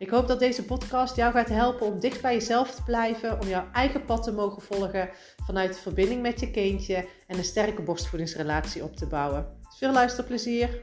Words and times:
Ik 0.00 0.10
hoop 0.10 0.28
dat 0.28 0.38
deze 0.38 0.64
podcast 0.64 1.16
jou 1.16 1.32
gaat 1.32 1.48
helpen 1.48 1.86
om 1.86 2.00
dicht 2.00 2.22
bij 2.22 2.34
jezelf 2.34 2.74
te 2.74 2.82
blijven, 2.82 3.40
om 3.40 3.48
jouw 3.48 3.68
eigen 3.72 4.04
pad 4.04 4.22
te 4.22 4.32
mogen 4.32 4.62
volgen 4.62 5.10
vanuit 5.44 5.74
de 5.74 5.80
verbinding 5.80 6.22
met 6.22 6.40
je 6.40 6.50
kindje 6.50 7.08
en 7.26 7.38
een 7.38 7.44
sterke 7.44 7.82
borstvoedingsrelatie 7.82 8.82
op 8.82 8.96
te 8.96 9.06
bouwen. 9.06 9.58
Veel 9.78 9.92
luisterplezier! 9.92 10.82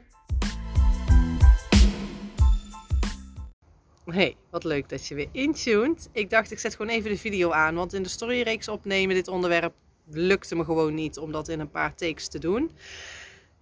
Hey, 4.06 4.36
wat 4.50 4.64
leuk 4.64 4.90
dat 4.90 5.08
je 5.08 5.16
weer 5.16 5.30
intuned. 5.32 6.10
Ik 6.12 6.30
dacht, 6.30 6.52
ik 6.52 6.60
zet 6.60 6.76
gewoon 6.76 6.92
even 6.92 7.10
de 7.10 7.18
video 7.18 7.52
aan, 7.52 7.76
want 7.76 7.94
in 7.94 8.04
de 8.04 8.10
storyreeks 8.10 8.68
opnemen 8.68 9.16
dit 9.16 9.28
onderwerp 9.28 9.74
lukte 10.10 10.56
me 10.56 10.64
gewoon 10.64 10.94
niet 10.94 11.18
om 11.18 11.32
dat 11.32 11.48
in 11.48 11.60
een 11.60 11.72
paar 11.72 11.96
takes 11.96 12.28
te 12.28 12.40
doen. 12.40 12.72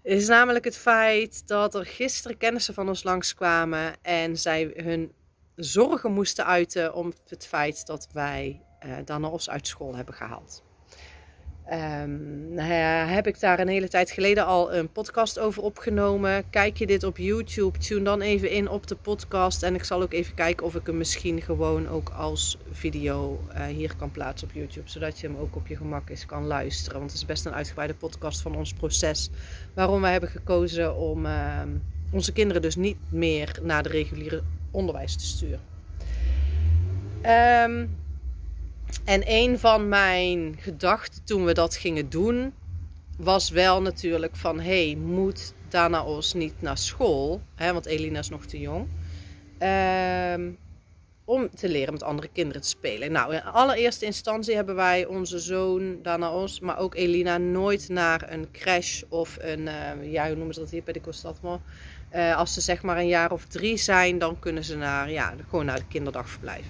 Is 0.01 0.27
namelijk 0.27 0.65
het 0.65 0.77
feit 0.77 1.47
dat 1.47 1.75
er 1.75 1.85
gisteren 1.85 2.37
kennissen 2.37 2.73
van 2.73 2.87
ons 2.87 3.03
langskwamen 3.03 3.93
en 4.01 4.37
zij 4.37 4.71
hun 4.75 5.11
zorgen 5.55 6.11
moesten 6.11 6.45
uiten 6.45 6.93
om 6.93 7.13
het 7.27 7.47
feit 7.47 7.85
dat 7.85 8.07
wij 8.11 8.61
uh, 8.85 8.95
Danos 9.05 9.49
uit 9.49 9.67
school 9.67 9.95
hebben 9.95 10.13
gehaald. 10.13 10.63
Um, 11.71 12.57
heb 12.57 13.27
ik 13.27 13.39
daar 13.39 13.59
een 13.59 13.67
hele 13.67 13.87
tijd 13.87 14.11
geleden 14.11 14.45
al 14.45 14.73
een 14.73 14.91
podcast 14.91 15.39
over 15.39 15.63
opgenomen. 15.63 16.49
Kijk 16.49 16.77
je 16.77 16.87
dit 16.87 17.03
op 17.03 17.17
YouTube, 17.17 17.77
tune 17.77 18.03
dan 18.03 18.21
even 18.21 18.49
in 18.49 18.69
op 18.69 18.87
de 18.87 18.95
podcast. 18.95 19.63
En 19.63 19.75
ik 19.75 19.83
zal 19.83 20.01
ook 20.01 20.13
even 20.13 20.35
kijken 20.35 20.65
of 20.65 20.75
ik 20.75 20.85
hem 20.85 20.97
misschien 20.97 21.41
gewoon 21.41 21.87
ook 21.87 22.09
als 22.09 22.57
video 22.71 23.39
uh, 23.53 23.65
hier 23.65 23.95
kan 23.95 24.11
plaatsen 24.11 24.47
op 24.47 24.53
YouTube. 24.53 24.89
Zodat 24.89 25.19
je 25.19 25.27
hem 25.27 25.37
ook 25.37 25.55
op 25.55 25.67
je 25.67 25.75
gemak 25.75 26.09
eens 26.09 26.25
kan 26.25 26.45
luisteren. 26.45 26.99
Want 26.99 27.11
het 27.11 27.19
is 27.19 27.25
best 27.25 27.45
een 27.45 27.53
uitgebreide 27.53 27.95
podcast 27.95 28.41
van 28.41 28.55
ons 28.55 28.73
proces. 28.73 29.29
Waarom 29.73 30.01
wij 30.01 30.11
hebben 30.11 30.29
gekozen 30.29 30.95
om 30.95 31.25
uh, 31.25 31.61
onze 32.11 32.33
kinderen 32.33 32.61
dus 32.61 32.75
niet 32.75 32.97
meer 33.09 33.59
naar 33.61 33.83
de 33.83 33.89
reguliere 33.89 34.41
onderwijs 34.75 35.15
te 35.15 35.25
sturen. 35.25 35.61
Um, 37.21 37.97
en 39.05 39.21
een 39.25 39.59
van 39.59 39.89
mijn 39.89 40.55
gedachten 40.59 41.23
toen 41.23 41.45
we 41.45 41.53
dat 41.53 41.75
gingen 41.75 42.09
doen, 42.09 42.53
was 43.17 43.49
wel 43.49 43.81
natuurlijk 43.81 44.35
van: 44.35 44.59
hey, 44.59 44.95
moet 44.95 45.53
Danaos 45.69 46.33
niet 46.33 46.61
naar 46.61 46.77
school? 46.77 47.41
Hè, 47.55 47.73
want 47.73 47.85
Elina 47.85 48.19
is 48.19 48.29
nog 48.29 48.45
te 48.45 48.59
jong. 48.59 48.87
Um, 50.33 50.57
om 51.25 51.49
te 51.55 51.69
leren 51.69 51.93
met 51.93 52.03
andere 52.03 52.29
kinderen 52.33 52.61
te 52.61 52.67
spelen. 52.67 53.11
Nou, 53.11 53.33
in 53.33 53.43
allereerste 53.43 54.05
instantie 54.05 54.55
hebben 54.55 54.75
wij 54.75 55.05
onze 55.05 55.39
zoon 55.39 56.01
Danaos, 56.01 56.59
maar 56.59 56.77
ook 56.77 56.95
Elina, 56.95 57.37
nooit 57.37 57.89
naar 57.89 58.31
een 58.31 58.51
crash 58.51 59.01
of 59.09 59.37
een, 59.39 59.59
uh, 59.59 60.11
ja, 60.11 60.27
hoe 60.27 60.35
noemen 60.35 60.53
ze 60.53 60.59
dat 60.59 60.69
hier 60.69 60.83
bij 60.83 60.93
de 60.93 61.01
Costatmo? 61.01 61.61
Uh, 62.15 62.37
als 62.37 62.53
ze 62.53 62.61
zeg 62.61 62.81
maar 62.81 62.97
een 62.97 63.07
jaar 63.07 63.31
of 63.31 63.45
drie 63.45 63.77
zijn, 63.77 64.17
dan 64.17 64.39
kunnen 64.39 64.63
ze 64.63 64.77
naar, 64.77 65.11
ja, 65.11 65.33
gewoon 65.49 65.65
naar 65.65 65.79
de 65.79 65.87
kinderdagverblijf. 65.87 66.65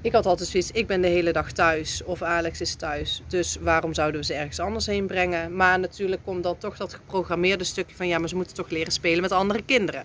Ik 0.00 0.12
had 0.12 0.26
altijd 0.26 0.48
zoiets, 0.48 0.70
ik 0.70 0.86
ben 0.86 1.00
de 1.00 1.08
hele 1.08 1.32
dag 1.32 1.52
thuis 1.52 2.04
of 2.04 2.22
Alex 2.22 2.60
is 2.60 2.74
thuis. 2.74 3.22
Dus 3.26 3.56
waarom 3.60 3.94
zouden 3.94 4.20
we 4.20 4.26
ze 4.26 4.34
ergens 4.34 4.60
anders 4.60 4.86
heen 4.86 5.06
brengen? 5.06 5.56
Maar 5.56 5.78
natuurlijk 5.78 6.22
komt 6.24 6.42
dan 6.42 6.58
toch 6.58 6.76
dat 6.76 6.94
geprogrammeerde 6.94 7.64
stukje 7.64 7.96
van 7.96 8.08
ja, 8.08 8.18
maar 8.18 8.28
ze 8.28 8.36
moeten 8.36 8.54
toch 8.54 8.70
leren 8.70 8.92
spelen 8.92 9.22
met 9.22 9.32
andere 9.32 9.62
kinderen. 9.62 10.04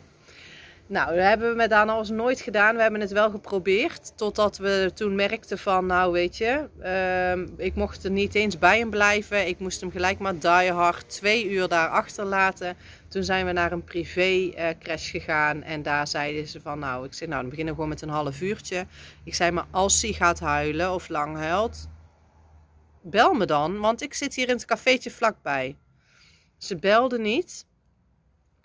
Nou, 0.89 1.15
dat 1.15 1.23
hebben 1.23 1.49
we 1.49 1.55
met 1.55 1.69
Dana 1.69 1.93
als 1.93 2.09
nooit 2.09 2.41
gedaan. 2.41 2.75
We 2.75 2.81
hebben 2.81 3.01
het 3.01 3.11
wel 3.11 3.29
geprobeerd. 3.29 4.17
Totdat 4.17 4.57
we 4.57 4.91
toen 4.93 5.15
merkten 5.15 5.57
van, 5.57 5.85
nou 5.85 6.11
weet 6.11 6.37
je, 6.37 6.69
uh, 6.79 7.65
ik 7.65 7.75
mocht 7.75 8.03
er 8.03 8.11
niet 8.11 8.35
eens 8.35 8.59
bij 8.59 8.79
hem 8.79 8.89
blijven. 8.89 9.47
Ik 9.47 9.59
moest 9.59 9.81
hem 9.81 9.91
gelijk 9.91 10.19
maar 10.19 10.39
die 10.39 10.71
hard 10.71 11.09
twee 11.09 11.49
uur 11.49 11.67
daar 11.67 11.89
achterlaten. 11.89 12.75
Toen 13.07 13.23
zijn 13.23 13.45
we 13.45 13.51
naar 13.51 13.71
een 13.71 13.83
privé 13.83 14.29
uh, 14.29 14.67
crash 14.79 15.11
gegaan. 15.11 15.63
En 15.63 15.81
daar 15.81 16.07
zeiden 16.07 16.47
ze 16.47 16.61
van, 16.61 16.79
nou, 16.79 17.05
ik 17.05 17.13
zei, 17.13 17.29
nou 17.29 17.41
dan 17.41 17.49
beginnen 17.49 17.73
we 17.73 17.79
gewoon 17.79 17.93
met 17.93 18.01
een 18.01 18.15
half 18.15 18.41
uurtje. 18.41 18.85
Ik 19.23 19.35
zei, 19.35 19.51
maar 19.51 19.67
als 19.71 20.01
hij 20.01 20.13
gaat 20.13 20.39
huilen 20.39 20.93
of 20.93 21.09
lang 21.09 21.37
huilt, 21.37 21.87
bel 23.01 23.33
me 23.33 23.45
dan. 23.45 23.79
Want 23.79 24.01
ik 24.01 24.13
zit 24.13 24.35
hier 24.35 24.47
in 24.47 24.55
het 24.55 24.65
cafeetje 24.65 25.11
vlakbij. 25.11 25.75
Ze 26.57 26.75
belde 26.75 27.19
niet. 27.19 27.65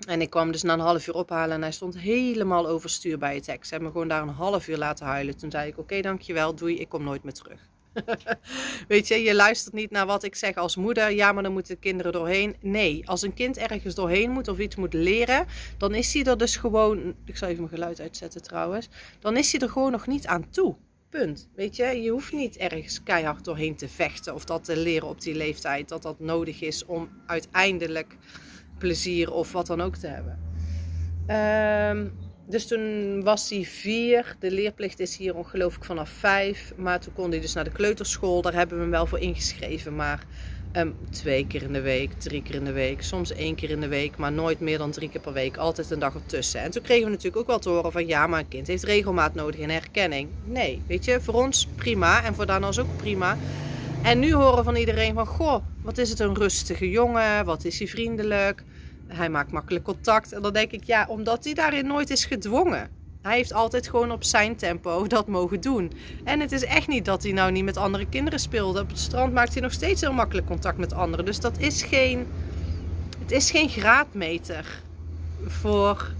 En 0.06 0.20
ik 0.20 0.30
kwam 0.30 0.52
dus 0.52 0.62
na 0.62 0.72
een 0.72 0.80
half 0.80 1.06
uur 1.06 1.14
ophalen 1.14 1.54
en 1.54 1.62
hij 1.62 1.72
stond 1.72 1.98
helemaal 1.98 2.68
overstuur 2.68 3.18
bij 3.18 3.34
het 3.34 3.46
hek. 3.46 3.64
Ze 3.64 3.70
hebben 3.70 3.88
me 3.88 3.92
gewoon 3.92 4.08
daar 4.08 4.22
een 4.22 4.28
half 4.28 4.68
uur 4.68 4.78
laten 4.78 5.06
huilen. 5.06 5.36
Toen 5.36 5.50
zei 5.50 5.68
ik, 5.68 5.78
oké, 5.78 6.00
dankjewel, 6.00 6.54
doei, 6.54 6.78
ik 6.78 6.88
kom 6.88 7.04
nooit 7.04 7.22
meer 7.22 7.32
terug. 7.32 7.70
Weet 8.88 9.08
je, 9.08 9.14
je 9.14 9.34
luistert 9.34 9.74
niet 9.74 9.90
naar 9.90 10.06
wat 10.06 10.22
ik 10.22 10.34
zeg 10.34 10.54
als 10.54 10.76
moeder. 10.76 11.10
Ja, 11.10 11.32
maar 11.32 11.42
dan 11.42 11.52
moeten 11.52 11.78
kinderen 11.78 12.12
doorheen. 12.12 12.56
Nee, 12.60 13.08
als 13.08 13.22
een 13.22 13.34
kind 13.34 13.56
ergens 13.56 13.94
doorheen 13.94 14.30
moet 14.30 14.48
of 14.48 14.58
iets 14.58 14.76
moet 14.76 14.92
leren, 14.92 15.46
dan 15.78 15.94
is 15.94 16.12
hij 16.12 16.24
er 16.24 16.38
dus 16.38 16.56
gewoon. 16.56 17.14
Ik 17.24 17.36
zal 17.36 17.48
even 17.48 17.62
mijn 17.62 17.74
geluid 17.74 18.00
uitzetten 18.00 18.42
trouwens. 18.42 18.88
Dan 19.20 19.36
is 19.36 19.52
hij 19.52 19.60
er 19.60 19.70
gewoon 19.70 19.92
nog 19.92 20.06
niet 20.06 20.26
aan 20.26 20.50
toe. 20.50 20.76
Punt. 21.10 21.48
Weet 21.54 21.76
je, 21.76 21.84
je 21.84 22.10
hoeft 22.10 22.32
niet 22.32 22.56
ergens 22.56 23.02
keihard 23.02 23.44
doorheen 23.44 23.76
te 23.76 23.88
vechten 23.88 24.34
of 24.34 24.44
dat 24.44 24.64
te 24.64 24.76
leren 24.76 25.08
op 25.08 25.20
die 25.20 25.34
leeftijd. 25.34 25.88
Dat 25.88 26.02
dat 26.02 26.20
nodig 26.20 26.60
is 26.60 26.84
om 26.84 27.08
uiteindelijk 27.26 28.16
plezier 28.82 29.32
of 29.32 29.52
wat 29.52 29.66
dan 29.66 29.80
ook 29.80 29.96
te 29.96 30.06
hebben. 30.06 30.38
Um, 31.90 32.12
dus 32.46 32.66
toen 32.66 33.22
was 33.22 33.50
hij 33.50 33.64
vier. 33.64 34.36
De 34.38 34.50
leerplicht 34.50 35.00
is 35.00 35.16
hier 35.16 35.34
ongelooflijk 35.34 35.84
vanaf 35.84 36.08
vijf. 36.08 36.72
Maar 36.76 37.00
toen 37.00 37.12
kon 37.12 37.30
hij 37.30 37.40
dus 37.40 37.52
naar 37.52 37.64
de 37.64 37.72
kleuterschool. 37.72 38.42
Daar 38.42 38.54
hebben 38.54 38.76
we 38.76 38.82
hem 38.82 38.90
wel 38.90 39.06
voor 39.06 39.18
ingeschreven. 39.18 39.94
Maar 39.96 40.24
um, 40.76 40.94
twee 41.10 41.46
keer 41.46 41.62
in 41.62 41.72
de 41.72 41.80
week, 41.80 42.12
drie 42.12 42.42
keer 42.42 42.54
in 42.54 42.64
de 42.64 42.72
week. 42.72 43.02
Soms 43.02 43.32
één 43.32 43.54
keer 43.54 43.70
in 43.70 43.80
de 43.80 43.88
week. 43.88 44.16
Maar 44.16 44.32
nooit 44.32 44.60
meer 44.60 44.78
dan 44.78 44.90
drie 44.90 45.08
keer 45.10 45.20
per 45.20 45.32
week. 45.32 45.56
Altijd 45.56 45.90
een 45.90 45.98
dag 45.98 46.14
ertussen. 46.14 46.60
En 46.60 46.70
toen 46.70 46.82
kregen 46.82 47.04
we 47.04 47.10
natuurlijk 47.10 47.36
ook 47.36 47.46
wel 47.46 47.58
te 47.58 47.68
horen 47.68 47.92
van... 47.92 48.06
Ja, 48.06 48.26
maar 48.26 48.40
een 48.40 48.48
kind 48.48 48.66
heeft 48.66 48.84
regelmaat 48.84 49.34
nodig 49.34 49.60
en 49.60 49.70
herkenning. 49.70 50.28
Nee, 50.44 50.82
weet 50.86 51.04
je. 51.04 51.20
Voor 51.20 51.34
ons 51.34 51.68
prima. 51.74 52.24
En 52.24 52.34
voor 52.34 52.46
Danas 52.46 52.78
ook 52.78 52.96
prima. 52.96 53.36
En 54.02 54.18
nu 54.18 54.32
horen 54.32 54.64
van 54.64 54.76
iedereen 54.76 55.14
van... 55.14 55.26
Goh, 55.26 55.64
wat 55.82 55.98
is 55.98 56.10
het 56.10 56.20
een 56.20 56.34
rustige 56.34 56.90
jongen. 56.90 57.44
Wat 57.44 57.64
is 57.64 57.78
hij 57.78 57.88
vriendelijk 57.88 58.64
hij 59.14 59.28
maakt 59.28 59.52
makkelijk 59.52 59.84
contact. 59.84 60.32
En 60.32 60.42
dan 60.42 60.52
denk 60.52 60.70
ik, 60.70 60.84
ja, 60.84 61.06
omdat 61.08 61.44
hij 61.44 61.54
daarin 61.54 61.86
nooit 61.86 62.10
is 62.10 62.24
gedwongen. 62.24 62.90
Hij 63.22 63.36
heeft 63.36 63.52
altijd 63.52 63.88
gewoon 63.88 64.10
op 64.10 64.24
zijn 64.24 64.56
tempo 64.56 65.06
dat 65.06 65.26
mogen 65.26 65.60
doen. 65.60 65.92
En 66.24 66.40
het 66.40 66.52
is 66.52 66.64
echt 66.64 66.88
niet 66.88 67.04
dat 67.04 67.22
hij 67.22 67.32
nou 67.32 67.52
niet 67.52 67.64
met 67.64 67.76
andere 67.76 68.06
kinderen 68.08 68.38
speelde. 68.38 68.80
Op 68.80 68.88
het 68.88 68.98
strand 68.98 69.32
maakt 69.32 69.52
hij 69.52 69.62
nog 69.62 69.72
steeds 69.72 70.00
heel 70.00 70.12
makkelijk 70.12 70.46
contact 70.46 70.78
met 70.78 70.92
anderen. 70.92 71.24
Dus 71.24 71.40
dat 71.40 71.58
is 71.58 71.82
geen, 71.82 72.26
het 73.18 73.30
is 73.30 73.50
geen 73.50 73.68
graadmeter 73.68 74.82
voor 75.46 76.14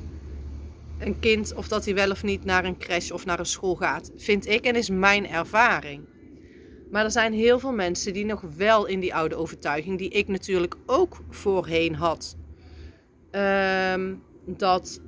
een 0.98 1.19
kind 1.19 1.54
of 1.54 1.69
dat 1.69 1.84
hij 1.84 1.94
wel 1.94 2.10
of 2.10 2.22
niet 2.22 2.44
naar 2.44 2.64
een 2.64 2.78
crash 2.78 3.10
of 3.10 3.24
naar 3.24 3.38
een 3.38 3.47
school 3.47 3.74
gaat. 3.74 4.10
Vind 4.16 4.47
ik 4.47 4.64
en 4.64 4.76
is 4.76 4.91
mijn 4.91 5.28
ervaring. 5.28 6.04
Maar 6.91 7.04
er 7.04 7.10
zijn 7.10 7.32
heel 7.32 7.59
veel 7.59 7.72
mensen 7.72 8.12
die 8.12 8.24
nog 8.24 8.42
wel 8.56 8.86
in 8.86 9.00
die 9.00 9.14
oude 9.14 9.34
overtuiging, 9.34 9.98
die 9.98 10.09
ik 10.09 10.28
natuurlijk 10.28 10.74
ook 10.86 11.20
voorheen 11.30 11.94
had, 11.94 12.36
Ehm, 13.32 14.15
dat 14.47 15.01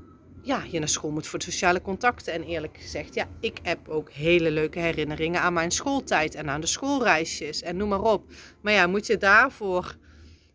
ja, 0.42 0.62
je 0.70 0.78
naar 0.78 0.88
school 0.88 1.10
moet 1.10 1.26
voor 1.26 1.38
de 1.38 1.44
sociale 1.44 1.82
contacten. 1.82 2.32
En 2.32 2.42
eerlijk 2.42 2.78
gezegd, 2.80 3.14
ja, 3.14 3.28
ik 3.40 3.58
heb 3.62 3.88
ook 3.88 4.10
hele 4.10 4.50
leuke 4.50 4.78
herinneringen 4.78 5.40
aan 5.40 5.52
mijn 5.52 5.70
schooltijd 5.70 6.34
en 6.34 6.50
aan 6.50 6.60
de 6.60 6.66
schoolreisjes 6.66 7.62
en 7.62 7.76
noem 7.76 7.88
maar 7.88 8.02
op. 8.02 8.24
Maar 8.60 8.72
ja, 8.72 8.86
moet 8.86 9.06
je 9.06 9.16
daarvoor 9.16 9.96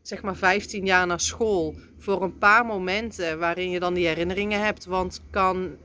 zeg 0.02 0.22
maar 0.22 0.36
15 0.36 0.86
jaar 0.86 1.08
naar 1.08 1.20
school 1.20 1.76
voor 1.98 2.24
een 2.24 2.38
paar 2.38 2.66
momenten 2.66 3.40
waarin 3.40 3.70
je 3.70 3.80
dan 3.80 3.94
die 3.94 4.08
herinneringen 4.08 4.64
hebt? 4.64 4.86
Want 4.86 5.22
kan, 5.30 5.76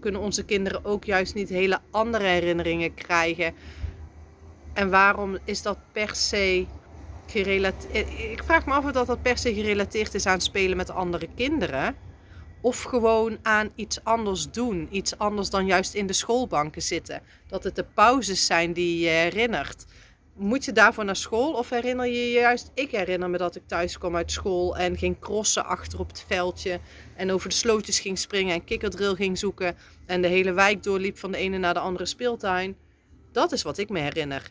kunnen 0.00 0.20
onze 0.20 0.44
kinderen 0.44 0.84
ook 0.84 1.04
juist 1.04 1.34
niet 1.34 1.48
hele 1.48 1.78
andere 1.90 2.24
herinneringen 2.24 2.94
krijgen? 2.94 3.54
En 4.72 4.90
waarom 4.90 5.38
is 5.44 5.62
dat 5.62 5.78
per 5.92 6.14
se 6.14 6.66
eh, 7.34 8.30
ik 8.30 8.42
vraag 8.44 8.66
me 8.66 8.72
af 8.72 8.84
of 8.84 8.92
dat, 8.92 9.06
dat 9.06 9.22
per 9.22 9.38
se 9.38 9.54
gerelateerd 9.54 10.14
is 10.14 10.26
aan 10.26 10.40
spelen 10.40 10.76
met 10.76 10.90
andere 10.90 11.28
kinderen. 11.34 11.96
Of 12.60 12.82
gewoon 12.82 13.38
aan 13.42 13.70
iets 13.74 14.04
anders 14.04 14.50
doen. 14.50 14.88
Iets 14.90 15.18
anders 15.18 15.50
dan 15.50 15.66
juist 15.66 15.94
in 15.94 16.06
de 16.06 16.12
schoolbanken 16.12 16.82
zitten. 16.82 17.22
Dat 17.46 17.64
het 17.64 17.76
de 17.76 17.84
pauzes 17.94 18.46
zijn 18.46 18.72
die 18.72 19.00
je 19.00 19.08
herinnert. 19.08 19.84
Moet 20.34 20.64
je 20.64 20.72
daarvoor 20.72 21.04
naar 21.04 21.16
school 21.16 21.52
of 21.52 21.70
herinner 21.70 22.06
je 22.06 22.12
je 22.12 22.30
juist? 22.30 22.70
Ik 22.74 22.90
herinner 22.90 23.30
me 23.30 23.38
dat 23.38 23.56
ik 23.56 23.62
thuis 23.66 23.98
kwam 23.98 24.16
uit 24.16 24.32
school 24.32 24.76
en 24.76 24.98
ging 24.98 25.18
crossen 25.18 25.64
achter 25.64 25.98
op 25.98 26.08
het 26.08 26.24
veldje. 26.26 26.80
En 27.16 27.30
over 27.30 27.48
de 27.48 27.54
slootjes 27.54 28.00
ging 28.00 28.18
springen 28.18 28.54
en 28.54 28.64
kikkerdrill 28.64 29.14
ging 29.14 29.38
zoeken. 29.38 29.76
En 30.06 30.22
de 30.22 30.28
hele 30.28 30.52
wijk 30.52 30.82
doorliep 30.82 31.18
van 31.18 31.32
de 31.32 31.38
ene 31.38 31.58
naar 31.58 31.74
de 31.74 31.80
andere 31.80 32.06
speeltuin. 32.06 32.76
Dat 33.32 33.52
is 33.52 33.62
wat 33.62 33.78
ik 33.78 33.88
me 33.88 34.00
herinner 34.00 34.50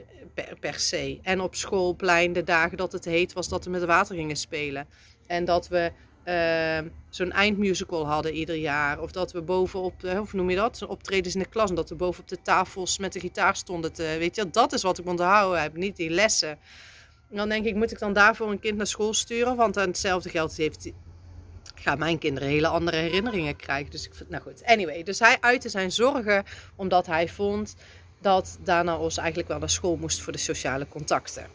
per, 0.59 0.79
se. 0.79 1.19
En 1.21 1.41
op 1.41 1.55
schoolplein, 1.55 2.33
de 2.33 2.43
dagen 2.43 2.77
dat 2.77 2.91
het 2.91 3.05
heet 3.05 3.33
was, 3.33 3.49
dat 3.49 3.65
we 3.65 3.69
met 3.69 3.85
water 3.85 4.15
gingen 4.15 4.35
spelen. 4.35 4.87
En 5.27 5.45
dat 5.45 5.67
we 5.67 5.91
uh, 6.25 6.91
zo'n 7.09 7.31
eindmusical 7.31 8.07
hadden 8.07 8.33
ieder 8.33 8.55
jaar. 8.55 9.01
Of 9.01 9.11
dat 9.11 9.31
we 9.31 9.41
bovenop, 9.41 10.01
hoe 10.01 10.27
noem 10.31 10.49
je 10.49 10.55
dat? 10.55 10.85
Optredens 10.87 11.33
in 11.33 11.41
de 11.41 11.49
klas. 11.49 11.69
En 11.69 11.75
dat 11.75 11.89
we 11.89 11.95
bovenop 11.95 12.27
de 12.27 12.41
tafels 12.41 12.97
met 12.97 13.13
de 13.13 13.19
gitaar 13.19 13.55
stonden 13.55 13.93
te, 13.93 14.15
weet 14.19 14.35
je. 14.35 14.49
Dat 14.49 14.73
is 14.73 14.81
wat 14.81 14.97
ik 14.97 15.07
onthouden 15.07 15.61
heb, 15.61 15.75
niet 15.75 15.95
die 15.95 16.09
lessen. 16.09 16.57
En 17.29 17.37
dan 17.37 17.49
denk 17.49 17.65
ik, 17.65 17.75
moet 17.75 17.91
ik 17.91 17.99
dan 17.99 18.13
daarvoor 18.13 18.51
een 18.51 18.59
kind 18.59 18.77
naar 18.77 18.87
school 18.87 19.13
sturen? 19.13 19.55
Want 19.55 19.77
aan 19.77 19.87
hetzelfde 19.87 20.29
geld 20.29 20.57
heeft, 20.57 20.91
gaan 21.75 21.99
mijn 21.99 22.17
kinderen 22.17 22.49
hele 22.49 22.67
andere 22.67 22.97
herinneringen 22.97 23.55
krijgen. 23.55 23.91
Dus 23.91 24.05
ik 24.05 24.13
vind, 24.13 24.29
nou 24.29 24.43
goed. 24.43 24.63
Anyway, 24.65 25.03
dus 25.03 25.19
hij 25.19 25.37
uitte 25.39 25.69
zijn 25.69 25.91
zorgen 25.91 26.43
omdat 26.75 27.05
hij 27.05 27.27
vond 27.27 27.75
dat 28.19 28.57
Dana 28.63 28.97
Os 28.97 29.17
eigenlijk 29.17 29.47
wel 29.47 29.59
naar 29.59 29.69
school 29.69 29.95
moest 29.95 30.21
voor 30.21 30.33
de 30.33 30.39
sociale 30.39 30.87
contacten. 30.87 31.47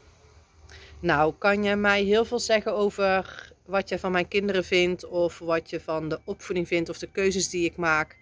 Nou, 1.01 1.35
kan 1.39 1.63
je 1.63 1.77
mij 1.77 2.03
heel 2.03 2.25
veel 2.25 2.39
zeggen 2.39 2.75
over 2.75 3.53
wat 3.65 3.89
je 3.89 3.99
van 3.99 4.13
mijn 4.13 4.29
kinderen 4.29 4.65
vindt, 4.65 5.07
of 5.07 5.39
wat 5.39 5.71
je 5.71 5.81
van 5.81 6.09
de 6.09 6.21
opvoeding 6.25 6.69
vindt, 6.69 6.89
of 6.89 6.99
de 6.99 7.11
keuzes 7.11 7.49
die 7.49 7.65
ik 7.65 7.77
maak. 7.77 8.17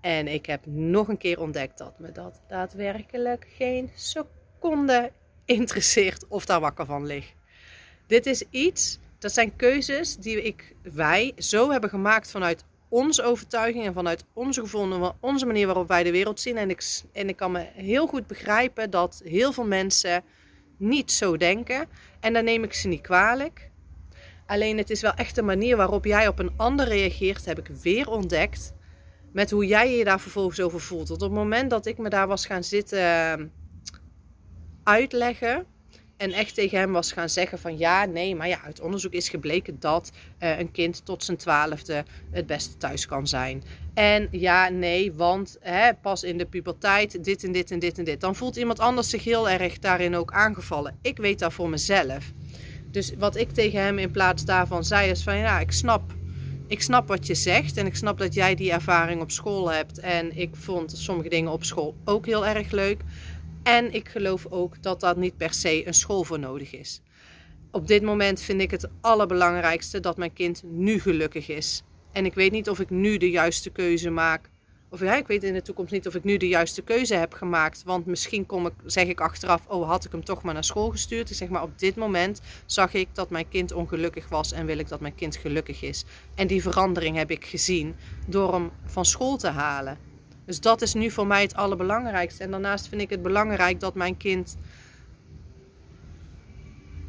En 0.00 0.28
ik 0.28 0.46
heb 0.46 0.66
nog 0.66 1.08
een 1.08 1.18
keer 1.18 1.40
ontdekt 1.40 1.78
dat 1.78 1.98
me 1.98 2.12
dat 2.12 2.40
daadwerkelijk 2.48 3.46
geen 3.56 3.90
seconde 3.94 5.12
interesseert 5.44 6.24
of 6.28 6.44
daar 6.44 6.60
wakker 6.60 6.86
van 6.86 7.06
lig. 7.06 7.32
Dit 8.06 8.26
is 8.26 8.44
iets, 8.50 8.98
dat 9.18 9.32
zijn 9.32 9.56
keuzes 9.56 10.16
die 10.16 10.42
ik, 10.42 10.74
wij 10.82 11.32
zo 11.36 11.70
hebben 11.70 11.90
gemaakt 11.90 12.30
vanuit 12.30 12.64
onze 12.88 13.22
overtuiging 13.22 13.86
en 13.86 13.92
vanuit 13.92 14.24
onze 14.32 14.60
gevonden, 14.60 15.12
onze 15.20 15.46
manier 15.46 15.66
waarop 15.66 15.88
wij 15.88 16.02
de 16.02 16.10
wereld 16.10 16.40
zien. 16.40 16.56
En 16.56 16.70
ik, 16.70 17.02
en 17.12 17.28
ik 17.28 17.36
kan 17.36 17.52
me 17.52 17.66
heel 17.74 18.06
goed 18.06 18.26
begrijpen 18.26 18.90
dat 18.90 19.22
heel 19.24 19.52
veel 19.52 19.66
mensen 19.66 20.24
niet 20.76 21.12
zo 21.12 21.36
denken. 21.36 21.88
En 22.20 22.32
dan 22.32 22.44
neem 22.44 22.64
ik 22.64 22.72
ze 22.72 22.88
niet 22.88 23.00
kwalijk. 23.00 23.70
Alleen 24.46 24.78
het 24.78 24.90
is 24.90 25.00
wel 25.00 25.14
echt 25.14 25.34
de 25.34 25.42
manier 25.42 25.76
waarop 25.76 26.04
jij 26.04 26.28
op 26.28 26.38
een 26.38 26.52
ander 26.56 26.88
reageert, 26.88 27.44
heb 27.44 27.58
ik 27.58 27.66
weer 27.82 28.10
ontdekt. 28.10 28.72
Met 29.32 29.50
hoe 29.50 29.66
jij 29.66 29.96
je 29.96 30.04
daar 30.04 30.20
vervolgens 30.20 30.60
over 30.60 30.80
voelt. 30.80 31.10
Op 31.10 31.20
het 31.20 31.30
moment 31.30 31.70
dat 31.70 31.86
ik 31.86 31.98
me 31.98 32.08
daar 32.08 32.26
was 32.26 32.46
gaan 32.46 32.64
zitten 32.64 32.98
ehm, 32.98 33.46
uitleggen. 34.82 35.66
En 36.18 36.32
echt 36.32 36.54
tegen 36.54 36.78
hem 36.78 36.92
was 36.92 37.12
gaan 37.12 37.28
zeggen 37.28 37.58
van 37.58 37.78
ja, 37.78 38.04
nee, 38.04 38.34
maar 38.34 38.48
ja, 38.48 38.60
uit 38.64 38.80
onderzoek 38.80 39.12
is 39.12 39.28
gebleken 39.28 39.80
dat 39.80 40.10
uh, 40.40 40.58
een 40.58 40.70
kind 40.70 41.04
tot 41.04 41.24
zijn 41.24 41.36
twaalfde 41.36 42.04
het 42.30 42.46
beste 42.46 42.76
thuis 42.76 43.06
kan 43.06 43.26
zijn. 43.26 43.62
En 43.94 44.28
ja, 44.30 44.68
nee, 44.68 45.12
want 45.12 45.56
hè, 45.60 45.94
pas 45.94 46.22
in 46.22 46.38
de 46.38 46.46
puberteit 46.46 47.24
dit 47.24 47.44
en 47.44 47.52
dit 47.52 47.70
en 47.70 47.78
dit 47.78 47.98
en 47.98 48.04
dit. 48.04 48.20
Dan 48.20 48.36
voelt 48.36 48.56
iemand 48.56 48.78
anders 48.78 49.10
zich 49.10 49.24
heel 49.24 49.48
erg 49.48 49.78
daarin 49.78 50.16
ook 50.16 50.32
aangevallen. 50.32 50.98
Ik 51.02 51.16
weet 51.16 51.38
dat 51.38 51.52
voor 51.52 51.68
mezelf. 51.68 52.32
Dus 52.90 53.12
wat 53.18 53.36
ik 53.36 53.50
tegen 53.50 53.82
hem 53.82 53.98
in 53.98 54.10
plaats 54.10 54.44
daarvan 54.44 54.84
zei 54.84 55.10
is 55.10 55.22
van 55.22 55.36
ja, 55.36 55.60
ik 55.60 55.72
snap, 55.72 56.12
ik 56.66 56.82
snap 56.82 57.08
wat 57.08 57.26
je 57.26 57.34
zegt 57.34 57.76
en 57.76 57.86
ik 57.86 57.96
snap 57.96 58.18
dat 58.18 58.34
jij 58.34 58.54
die 58.54 58.72
ervaring 58.72 59.20
op 59.22 59.30
school 59.30 59.72
hebt. 59.72 59.98
En 59.98 60.36
ik 60.36 60.50
vond 60.56 60.92
sommige 60.96 61.28
dingen 61.28 61.52
op 61.52 61.64
school 61.64 61.96
ook 62.04 62.26
heel 62.26 62.46
erg 62.46 62.70
leuk. 62.70 63.00
En 63.68 63.92
ik 63.94 64.08
geloof 64.08 64.46
ook 64.46 64.82
dat 64.82 65.00
dat 65.00 65.16
niet 65.16 65.36
per 65.36 65.52
se 65.54 65.86
een 65.86 65.94
school 65.94 66.24
voor 66.24 66.38
nodig 66.38 66.72
is. 66.72 67.00
Op 67.70 67.86
dit 67.86 68.02
moment 68.02 68.40
vind 68.40 68.60
ik 68.60 68.70
het 68.70 68.88
allerbelangrijkste 69.00 70.00
dat 70.00 70.16
mijn 70.16 70.32
kind 70.32 70.62
nu 70.62 71.00
gelukkig 71.00 71.48
is. 71.48 71.82
En 72.12 72.24
ik 72.24 72.34
weet 72.34 72.52
niet 72.52 72.68
of 72.68 72.80
ik 72.80 72.90
nu 72.90 73.16
de 73.16 73.30
juiste 73.30 73.70
keuze 73.70 74.10
maak 74.10 74.50
of 74.90 75.00
ja, 75.00 75.16
ik 75.16 75.26
weet 75.26 75.44
in 75.44 75.52
de 75.52 75.62
toekomst 75.62 75.92
niet 75.92 76.06
of 76.06 76.14
ik 76.14 76.24
nu 76.24 76.36
de 76.36 76.48
juiste 76.48 76.82
keuze 76.82 77.14
heb 77.14 77.32
gemaakt. 77.32 77.82
Want 77.82 78.06
misschien 78.06 78.46
kom 78.46 78.66
ik, 78.66 78.72
zeg 78.84 79.06
ik 79.06 79.20
achteraf, 79.20 79.66
oh 79.66 79.88
had 79.88 80.04
ik 80.04 80.12
hem 80.12 80.24
toch 80.24 80.42
maar 80.42 80.54
naar 80.54 80.64
school 80.64 80.90
gestuurd. 80.90 81.30
Ik 81.30 81.36
zeg 81.36 81.48
maar 81.48 81.62
op 81.62 81.78
dit 81.78 81.96
moment 81.96 82.40
zag 82.66 82.94
ik 82.94 83.08
dat 83.12 83.30
mijn 83.30 83.48
kind 83.48 83.72
ongelukkig 83.72 84.28
was 84.28 84.52
en 84.52 84.66
wil 84.66 84.78
ik 84.78 84.88
dat 84.88 85.00
mijn 85.00 85.14
kind 85.14 85.36
gelukkig 85.36 85.82
is. 85.82 86.04
En 86.34 86.46
die 86.46 86.62
verandering 86.62 87.16
heb 87.16 87.30
ik 87.30 87.44
gezien 87.44 87.94
door 88.26 88.52
hem 88.52 88.70
van 88.84 89.04
school 89.04 89.36
te 89.36 89.48
halen. 89.48 90.07
Dus 90.48 90.60
dat 90.60 90.82
is 90.82 90.94
nu 90.94 91.10
voor 91.10 91.26
mij 91.26 91.42
het 91.42 91.54
allerbelangrijkste. 91.54 92.42
En 92.42 92.50
daarnaast 92.50 92.88
vind 92.88 93.00
ik 93.00 93.10
het 93.10 93.22
belangrijk 93.22 93.80
dat 93.80 93.94
mijn 93.94 94.16
kind 94.16 94.56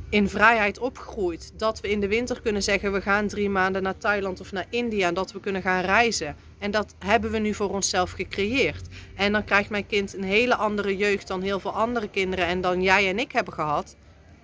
in 0.10 0.30
vrijheid 0.30 0.80
opgroeit. 0.80 1.52
Dat 1.56 1.80
we 1.80 1.90
in 1.90 2.00
de 2.00 2.08
winter 2.08 2.42
kunnen 2.42 2.64
zeggen: 2.64 2.92
we 2.92 3.02
gaan 3.02 3.28
drie 3.28 3.50
maanden 3.50 3.84
naar 3.84 3.98
Thailand 3.98 4.40
of 4.40 4.52
naar 4.52 4.66
India. 4.70 5.08
En 5.08 5.14
dat 5.14 5.32
we 5.32 5.40
kunnen 5.40 5.62
gaan 5.62 5.82
reizen. 5.82 6.36
En 6.58 6.72
dat 6.72 6.96
hebben 7.06 7.32
we 7.32 7.38
nu 7.38 7.54
voor 7.54 7.70
onszelf 7.70 8.12
gecreëerd. 8.12 8.88
En 9.16 9.32
dan 9.32 9.44
krijgt 9.44 9.70
mijn 9.70 9.88
kind 9.88 10.14
een 10.14 10.24
hele 10.24 10.56
andere 10.56 10.98
jeugd 10.98 11.28
dan 11.28 11.42
heel 11.42 11.60
veel 11.60 11.74
andere 11.74 12.10
kinderen 12.10 12.46
en 12.46 12.62
dan 12.62 12.82
jij 12.82 13.10
en 13.10 13.20
ik 13.20 13.32
hebben 13.32 13.54
gehad. 13.54 13.96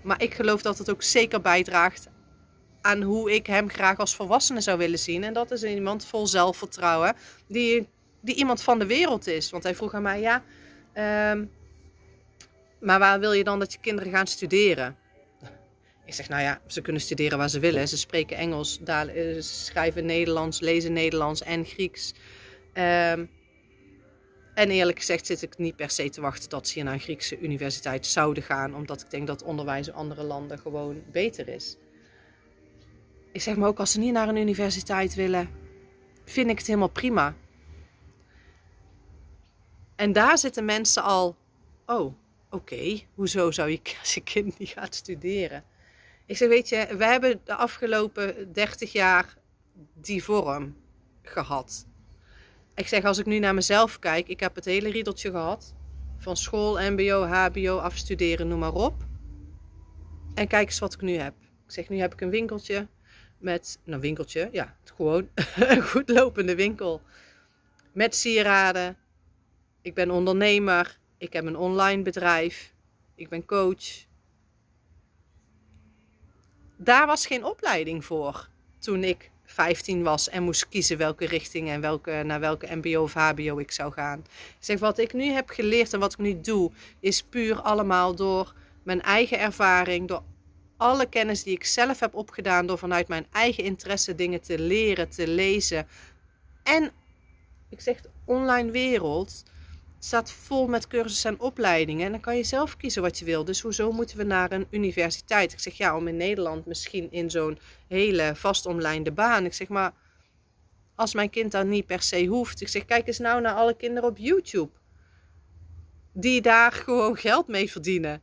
Maar 0.02 0.22
ik 0.22 0.34
geloof 0.34 0.62
dat 0.62 0.78
het 0.78 0.90
ook 0.90 1.04
zeker 1.04 1.42
bijdraagt 1.42 2.08
aan 2.82 3.02
hoe 3.02 3.34
ik 3.34 3.48
hem 3.48 3.70
graag 3.70 3.98
als 3.98 4.16
volwassene 4.16 4.62
zou 4.62 4.78
willen 4.78 5.00
zien. 5.00 5.24
En 5.24 5.34
dat 5.34 5.52
is 5.52 5.64
iemand 5.64 6.06
vol 6.06 6.28
zelfvertrouwen, 6.28 7.16
die, 7.48 7.88
die 8.26 8.36
iemand 8.36 8.62
van 8.62 8.80
de 8.80 8.86
wereld 8.86 9.28
is. 9.28 9.50
Want 9.50 9.64
hij 9.64 9.76
vroeg 9.76 9.94
aan 9.94 10.02
mij: 10.02 10.20
ja, 10.20 10.44
um, 11.32 11.52
maar 12.80 13.00
waar 13.00 13.20
wil 13.20 13.34
je 13.34 13.44
dan 13.44 13.60
dat 13.60 13.74
je 13.74 13.80
kinderen 13.82 14.12
gaan 14.12 14.28
studeren? 14.28 14.98
Ik 16.06 16.14
zeg, 16.14 16.30
nou 16.30 16.42
ja, 16.42 16.62
ze 16.68 16.82
kunnen 16.82 17.02
studeren 17.02 17.38
waar 17.38 17.50
ze 17.50 17.60
willen. 17.60 17.88
Ze 17.88 17.98
spreken 17.98 18.38
Engels, 18.38 18.80
eh, 18.86 19.02
ze 19.06 19.42
schrijven 19.42 20.06
Nederlands, 20.06 20.60
lezen 20.60 20.94
Nederlands 20.94 21.42
en 21.42 21.66
Grieks. 21.66 22.14
Um, 22.74 23.30
en 24.54 24.70
eerlijk 24.70 25.00
gezegd 25.00 25.26
zit 25.26 25.42
ik 25.42 25.58
niet 25.58 25.76
per 25.76 25.90
se 25.90 26.10
te 26.10 26.22
wachten 26.22 26.50
dat 26.50 26.68
ze 26.68 26.74
hier 26.74 26.84
naar 26.84 26.94
een 26.94 27.00
Griekse 27.00 27.40
universiteit 27.40 28.06
zouden 28.06 28.44
gaan. 28.44 28.76
Omdat 28.76 29.02
ik 29.02 29.10
denk 29.10 29.28
dat 29.28 29.44
onderwijs 29.44 29.88
in 29.88 29.94
andere 29.94 30.24
landen 30.24 30.60
gewoon 30.60 31.04
beter 31.12 31.48
is. 31.48 31.78
Ik 33.32 33.42
zeg 33.42 33.56
maar 33.56 33.68
ook 33.68 33.80
als 33.80 33.92
ze 33.92 34.00
niet 34.00 34.14
naar 34.14 34.28
een 34.28 34.38
universiteit 34.38 35.16
willen, 35.16 35.50
vind 36.26 36.50
ik 36.50 36.58
het 36.58 36.68
helemaal 36.68 36.88
prima. 36.88 37.36
En 39.96 40.14
daar 40.14 40.38
zitten 40.38 40.66
mensen 40.66 41.04
al, 41.04 41.36
oh, 41.86 42.14
oké, 42.50 43.02
hoezo 43.14 43.52
zou 43.52 43.70
je 43.70 43.80
als 44.00 44.14
je 44.14 44.22
kind 44.22 44.60
niet 44.60 44.70
gaat 44.70 44.96
studeren? 44.96 45.64
Ik 46.26 46.38
zeg, 46.38 46.48
weet 46.48 46.70
je, 46.70 46.96
we 46.98 47.06
hebben 47.06 47.42
de 47.44 47.56
afgelopen 47.56 48.54
30 48.54 48.92
jaar 48.92 49.38
die 49.94 50.24
vorm 50.24 50.76
gehad. 51.22 51.88
Ik 52.76 52.88
zeg, 52.88 53.04
als 53.04 53.18
ik 53.18 53.26
nu 53.26 53.40
naar 53.40 53.54
mezelf 53.54 54.00
kijk, 54.00 54.28
ik 54.28 54.40
heb 54.40 54.56
het 54.56 54.66
hele 54.66 54.90
riedeltje 54.90 55.32
gehad. 55.32 55.74
Van 56.18 56.38
school, 56.38 56.92
mbo, 56.92 57.24
hbo, 57.24 57.78
afstuderen, 57.78 58.48
noem 58.48 58.60
maar 58.60 58.74
op. 58.74 59.06
En 60.34 60.48
kijk 60.48 60.68
eens 60.68 60.80
wat 60.80 60.94
ik 60.94 61.02
nu 61.02 61.16
heb. 61.18 61.34
Ik 61.66 61.72
zeg, 61.72 61.90
nu 61.90 62.00
heb 62.00 62.14
ik 62.14 62.22
een 62.22 62.30
winkeltje 62.30 62.88
met, 63.38 63.80
nou 63.84 64.02
winkeltje, 64.02 64.50
ja, 64.52 64.78
gewoon 64.84 65.30
een 65.56 65.82
goed 65.82 66.10
lopende 66.10 66.56
winkel. 66.56 67.02
Met 67.92 68.16
sieraden. 68.16 68.98
Ik 69.86 69.94
ben 69.94 70.12
ondernemer. 70.12 70.98
Ik 71.18 71.34
heb 71.34 71.46
een 71.46 71.58
online 71.58 72.02
bedrijf. 72.02 72.74
Ik 73.16 73.30
ben 73.30 73.46
coach 73.46 74.06
daar 76.76 77.08
was 77.08 77.26
geen 77.26 77.44
opleiding 77.44 78.06
voor 78.06 78.50
toen 78.80 79.04
ik 79.04 79.32
15 79.46 80.04
was 80.04 80.30
en 80.30 80.44
moest 80.44 80.70
kiezen 80.70 80.98
welke 80.98 81.26
richting 81.26 81.70
en 81.70 81.82
welke, 81.82 82.24
naar 82.26 82.40
welke 82.40 82.76
MBO 82.76 83.02
of 83.02 83.14
HBO 83.14 83.58
ik 83.58 83.72
zou 83.72 83.94
gaan. 83.94 84.20
Ik 84.20 84.56
zeg, 84.60 84.80
wat 84.80 84.98
ik 84.98 85.14
nu 85.14 85.26
heb 85.26 85.50
geleerd 85.50 85.94
en 85.94 86.00
wat 86.00 86.14
ik 86.14 86.20
nu 86.20 86.42
doe, 86.42 86.72
is 87.00 87.24
puur 87.24 87.62
allemaal 87.62 88.16
door 88.16 88.54
mijn 88.84 89.02
eigen 89.02 89.40
ervaring, 89.40 90.08
door 90.08 90.24
alle 90.78 91.06
kennis 91.06 91.44
die 91.44 91.54
ik 91.54 91.66
zelf 91.66 92.00
heb 92.00 92.16
opgedaan, 92.16 92.66
door 92.66 92.78
vanuit 92.78 93.08
mijn 93.08 93.26
eigen 93.32 93.64
interesse 93.64 94.16
dingen 94.16 94.42
te 94.42 94.60
leren, 94.60 95.10
te 95.10 95.28
lezen. 95.28 95.88
En 96.64 96.92
ik 97.70 97.82
zeg, 97.82 98.02
online 98.26 98.72
wereld 98.72 99.44
staat 100.06 100.32
vol 100.32 100.68
met 100.68 100.88
cursussen 100.88 101.32
en 101.32 101.40
opleidingen. 101.40 102.06
En 102.06 102.12
dan 102.12 102.22
kan 102.22 102.38
je 102.38 102.44
zelf 102.44 102.78
kiezen 102.78 103.02
wat 103.02 103.20
je 103.20 103.26
wil. 103.26 103.46
Dus 103.46 103.62
hoezo 103.62 103.92
moeten 103.92 104.18
we 104.18 104.24
naar 104.24 104.52
een 104.52 104.68
universiteit? 104.70 105.54
Ik 105.54 105.60
zeg 105.60 105.74
ja, 105.74 105.96
om 105.96 106.08
in 106.08 106.18
Nederland 106.18 106.66
misschien 106.66 107.12
in 107.12 107.30
zo'n 107.30 107.60
hele 107.88 108.32
vastomlijnde 108.36 109.12
baan. 109.12 109.46
Ik 109.46 109.54
zeg 109.54 109.68
maar, 109.68 109.94
als 110.96 111.14
mijn 111.14 111.30
kind 111.30 111.52
dan 111.52 111.70
niet 111.70 111.86
per 111.86 112.02
se 112.02 112.26
hoeft. 112.26 112.62
Ik 112.62 112.68
zeg, 112.68 112.86
kijk 112.86 113.08
eens 113.08 113.20
nou 113.20 113.42
naar 113.42 113.54
alle 113.54 113.76
kinderen 113.76 114.10
op 114.10 114.18
YouTube. 114.18 114.72
Die 116.14 116.42
daar 116.42 116.72
gewoon 116.72 117.18
geld 117.18 117.48
mee 117.48 117.72
verdienen. 117.72 118.22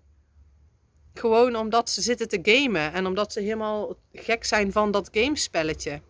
Gewoon 1.15 1.57
omdat 1.57 1.91
ze 1.91 2.03
zitten 2.03 2.29
te 2.29 2.39
gamen. 2.43 2.93
En 2.93 3.07
omdat 3.07 3.33
ze 3.33 3.41
helemaal 3.41 3.97
gek 4.13 4.45
zijn 4.45 4.73
van 4.73 4.91
dat 4.91 5.09
gamespelletje. 5.13 6.01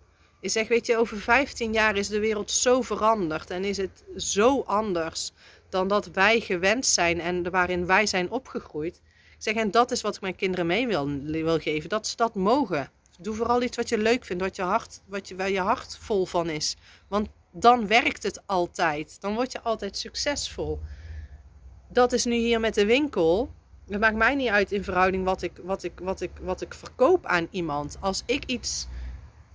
Ik 0.40 0.50
zeg, 0.50 0.68
weet 0.68 0.86
je, 0.86 0.96
over 0.96 1.16
15 1.16 1.72
jaar 1.72 1.96
is 1.96 2.08
de 2.08 2.20
wereld 2.20 2.50
zo 2.50 2.82
veranderd. 2.82 3.50
En 3.50 3.64
is 3.64 3.76
het 3.76 4.04
zo 4.16 4.60
anders 4.60 5.32
dan 5.72 5.88
dat 5.88 6.06
wij 6.06 6.40
gewend 6.40 6.86
zijn 6.86 7.20
en 7.20 7.50
waarin 7.50 7.86
wij 7.86 8.06
zijn 8.06 8.30
opgegroeid. 8.30 9.00
Ik 9.36 9.36
zeg, 9.38 9.54
en 9.54 9.70
dat 9.70 9.90
is 9.90 10.00
wat 10.00 10.14
ik 10.14 10.20
mijn 10.20 10.36
kinderen 10.36 10.66
mee 10.66 10.86
wil, 10.86 11.20
wil 11.22 11.58
geven, 11.58 11.88
dat 11.88 12.06
ze 12.06 12.16
dat 12.16 12.34
mogen. 12.34 12.90
Doe 13.18 13.34
vooral 13.34 13.62
iets 13.62 13.76
wat 13.76 13.88
je 13.88 13.98
leuk 13.98 14.24
vindt, 14.24 14.42
wat 14.42 14.56
je 14.56 14.62
hart, 14.62 15.00
wat 15.06 15.28
je, 15.28 15.36
waar 15.36 15.50
je 15.50 15.60
hart 15.60 15.98
vol 16.00 16.26
van 16.26 16.48
is. 16.48 16.76
Want 17.08 17.28
dan 17.50 17.86
werkt 17.86 18.22
het 18.22 18.42
altijd. 18.46 19.20
Dan 19.20 19.34
word 19.34 19.52
je 19.52 19.60
altijd 19.60 19.96
succesvol. 19.96 20.80
dat 21.88 22.12
is 22.12 22.24
nu 22.24 22.34
hier 22.34 22.60
met 22.60 22.74
de 22.74 22.86
winkel. 22.86 23.52
Het 23.88 24.00
maakt 24.00 24.16
mij 24.16 24.34
niet 24.34 24.48
uit 24.48 24.72
in 24.72 24.84
verhouding 24.84 25.24
wat 25.24 25.42
ik, 25.42 25.52
wat 25.62 25.82
ik, 25.82 26.00
wat 26.02 26.20
ik, 26.20 26.30
wat 26.40 26.60
ik 26.60 26.74
verkoop 26.74 27.26
aan 27.26 27.48
iemand. 27.50 27.96
Als 28.00 28.22
ik 28.26 28.44
iets 28.44 28.86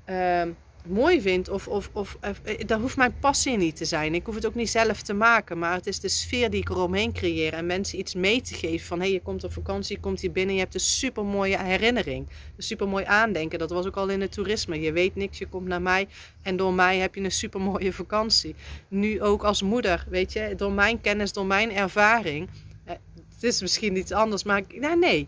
ehm, 0.05 0.51
mooi 0.89 1.21
vind, 1.21 1.49
of, 1.49 1.67
of, 1.67 1.89
of, 1.93 2.17
uh, 2.45 2.57
dat 2.65 2.79
hoeft 2.79 2.97
mijn 2.97 3.19
passie 3.19 3.57
niet 3.57 3.75
te 3.75 3.85
zijn. 3.85 4.15
Ik 4.15 4.25
hoef 4.25 4.35
het 4.35 4.45
ook 4.45 4.55
niet 4.55 4.69
zelf 4.69 5.01
te 5.01 5.13
maken, 5.13 5.59
maar 5.59 5.73
het 5.73 5.87
is 5.87 5.99
de 5.99 6.09
sfeer 6.09 6.49
die 6.49 6.61
ik 6.61 6.69
eromheen 6.69 7.13
creëer. 7.13 7.53
En 7.53 7.65
mensen 7.65 7.99
iets 7.99 8.15
mee 8.15 8.41
te 8.41 8.53
geven 8.53 8.87
van, 8.87 8.97
hé, 8.97 9.03
hey, 9.03 9.13
je 9.13 9.21
komt 9.21 9.43
op 9.43 9.53
vakantie, 9.53 9.99
komt 9.99 10.21
hier 10.21 10.31
binnen, 10.31 10.55
je 10.55 10.61
hebt 10.61 10.73
een 10.73 10.79
super 10.79 11.25
mooie 11.25 11.63
herinnering. 11.63 12.27
Een 12.57 12.63
super 12.63 12.87
mooi 12.87 13.05
aandenken. 13.05 13.59
Dat 13.59 13.69
was 13.69 13.85
ook 13.85 13.95
al 13.95 14.09
in 14.09 14.21
het 14.21 14.31
toerisme. 14.31 14.81
Je 14.81 14.91
weet 14.91 15.15
niks, 15.15 15.37
je 15.37 15.47
komt 15.47 15.67
naar 15.67 15.81
mij 15.81 16.07
en 16.41 16.57
door 16.57 16.73
mij 16.73 16.97
heb 16.97 17.15
je 17.15 17.21
een 17.21 17.31
super 17.31 17.61
mooie 17.61 17.93
vakantie. 17.93 18.55
Nu 18.87 19.21
ook 19.21 19.43
als 19.43 19.61
moeder, 19.61 20.05
weet 20.09 20.33
je, 20.33 20.53
door 20.57 20.71
mijn 20.71 21.01
kennis, 21.01 21.33
door 21.33 21.45
mijn 21.45 21.71
ervaring. 21.71 22.49
Eh, 22.83 22.95
het 23.33 23.43
is 23.43 23.61
misschien 23.61 23.97
iets 23.97 24.11
anders, 24.11 24.43
maar 24.43 24.61
nou, 24.67 24.99
nee. 24.99 25.27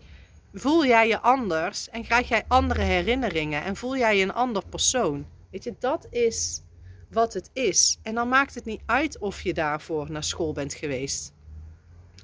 Voel 0.54 0.86
jij 0.86 1.08
je 1.08 1.20
anders 1.20 1.88
en 1.88 2.02
krijg 2.02 2.28
jij 2.28 2.44
andere 2.48 2.82
herinneringen 2.82 3.64
en 3.64 3.76
voel 3.76 3.96
jij 3.96 4.16
je 4.16 4.22
een 4.22 4.32
ander 4.32 4.62
persoon? 4.68 5.26
Weet 5.50 5.64
je, 5.64 5.74
dat 5.78 6.06
is 6.10 6.62
wat 7.10 7.34
het 7.34 7.50
is. 7.52 7.98
En 8.02 8.14
dan 8.14 8.28
maakt 8.28 8.54
het 8.54 8.64
niet 8.64 8.82
uit 8.86 9.18
of 9.18 9.42
je 9.42 9.54
daarvoor 9.54 10.10
naar 10.10 10.24
school 10.24 10.52
bent 10.52 10.74
geweest. 10.74 11.32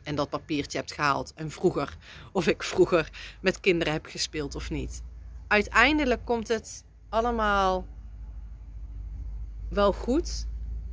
En 0.03 0.15
dat 0.15 0.31
papiertje 0.31 0.79
hebt 0.79 0.93
gehaald. 0.93 1.33
En 1.35 1.51
vroeger, 1.51 1.97
of 2.33 2.47
ik 2.47 2.63
vroeger 2.63 3.11
met 3.41 3.61
kinderen 3.61 3.93
heb 3.93 4.07
gespeeld 4.07 4.55
of 4.55 4.71
niet. 4.71 5.03
Uiteindelijk 5.49 6.25
komt 6.25 6.49
het 6.49 6.85
allemaal 7.09 7.87
wel 9.69 9.93
goed. 9.93 10.47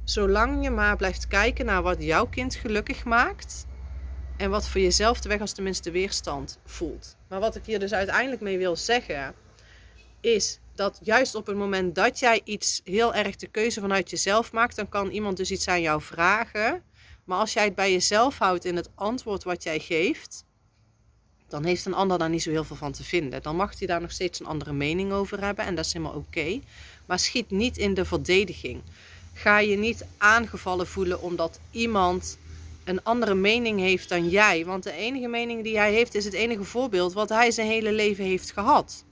Zolang 0.04 0.64
je 0.64 0.70
maar 0.70 0.96
blijft 0.96 1.28
kijken 1.28 1.66
naar 1.66 1.82
wat 1.82 2.04
jouw 2.04 2.26
kind 2.26 2.56
gelukkig 2.56 3.04
maakt. 3.04 3.66
En 4.38 4.50
wat 4.50 4.68
voor 4.68 4.82
jezelf 4.82 5.22
de 5.22 5.30
weg 5.30 5.40
als 5.40 5.54
tenminste 5.54 5.92
weerstand 5.92 6.60
voelt. 6.66 7.18
Maar 7.28 7.40
wat 7.40 7.56
ik 7.56 7.66
hier 7.66 7.80
dus 7.80 7.94
uiteindelijk 7.94 8.42
mee 8.42 8.58
wil 8.58 8.76
zeggen. 8.76 9.36
Is 10.22 10.60
dat 10.76 11.00
juist 11.04 11.36
op 11.36 11.46
het 11.46 11.56
moment 11.56 11.96
dat 11.96 12.20
jij 12.20 12.42
iets 12.44 12.82
heel 12.84 13.14
erg 13.14 13.36
de 13.36 13.48
keuze 13.48 13.80
vanuit 13.80 14.10
jezelf 14.10 14.52
maakt, 14.52 14.76
dan 14.76 14.90
kan 14.90 15.10
iemand 15.10 15.38
dus 15.38 15.52
iets 15.52 15.68
aan 15.68 15.82
jou 15.82 16.02
vragen. 16.02 16.84
Maar 17.24 17.40
als 17.40 17.54
jij 17.54 17.64
het 17.64 17.76
bij 17.76 17.92
jezelf 17.92 18.38
houdt 18.38 18.66
in 18.66 18.76
het 18.76 18.90
antwoord 18.96 19.44
wat 19.44 19.64
jij 19.64 19.80
geeft, 19.80 20.46
dan 21.48 21.64
heeft 21.64 21.86
een 21.86 21.94
ander 21.94 22.18
daar 22.18 22.30
niet 22.30 22.44
zo 22.44 22.50
heel 22.50 22.64
veel 22.64 22.76
van 22.76 22.92
te 22.92 23.04
vinden. 23.04 23.42
Dan 23.42 23.56
mag 23.56 23.80
hij 23.80 23.88
daar 23.88 24.02
nog 24.02 24.12
steeds 24.12 24.40
een 24.40 24.46
andere 24.46 24.74
mening 24.74 25.12
over 25.12 25.44
hebben 25.44 25.66
en 25.66 25.76
dat 25.76 25.86
is 25.86 25.94
helemaal 25.94 26.16
oké. 26.16 26.60
Maar 27.06 27.20
schiet 27.20 27.52
niet 27.52 27.78
in 27.78 27.94
de 27.94 28.06
verdediging. 28.06 28.82
Ga 29.34 29.60
je 29.60 29.78
niet 29.78 30.06
aangevallen 30.18 30.88
voelen 30.88 31.22
omdat 31.22 31.60
iemand 31.72 32.38
een 32.84 33.04
andere 33.04 33.34
mening 33.34 33.80
heeft 33.80 34.10
dan 34.10 34.30
jij. 34.30 34.66
Want 34.66 34.84
de 34.84 34.92
enige 34.92 35.28
mening 35.28 35.64
die 35.64 35.78
hij 35.78 35.94
heeft 35.94 36.16
is 36.16 36.26
het 36.26 36.34
enige 36.34 36.64
voorbeeld 36.64 37.14
wat 37.14 37.30
hij 37.30 37.52
zijn 37.52 37.68
hele 37.68 37.92
leven 37.92 38.26
heeft 38.26 38.52
gehad. 38.52 39.06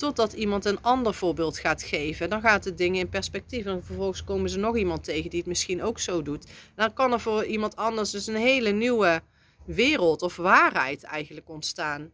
Totdat 0.00 0.32
iemand 0.32 0.64
een 0.64 0.82
ander 0.82 1.14
voorbeeld 1.14 1.58
gaat 1.58 1.82
geven. 1.82 2.30
Dan 2.30 2.40
gaat 2.40 2.64
het 2.64 2.78
dingen 2.78 3.00
in 3.00 3.08
perspectief. 3.08 3.66
En 3.66 3.84
vervolgens 3.84 4.24
komen 4.24 4.50
ze 4.50 4.58
nog 4.58 4.76
iemand 4.76 5.04
tegen 5.04 5.30
die 5.30 5.38
het 5.38 5.48
misschien 5.48 5.82
ook 5.82 5.98
zo 5.98 6.22
doet. 6.22 6.46
dan 6.74 6.92
kan 6.92 7.12
er 7.12 7.20
voor 7.20 7.44
iemand 7.44 7.76
anders 7.76 8.10
dus 8.10 8.26
een 8.26 8.36
hele 8.36 8.70
nieuwe 8.70 9.22
wereld 9.64 10.22
of 10.22 10.36
waarheid 10.36 11.02
eigenlijk 11.02 11.48
ontstaan. 11.48 12.10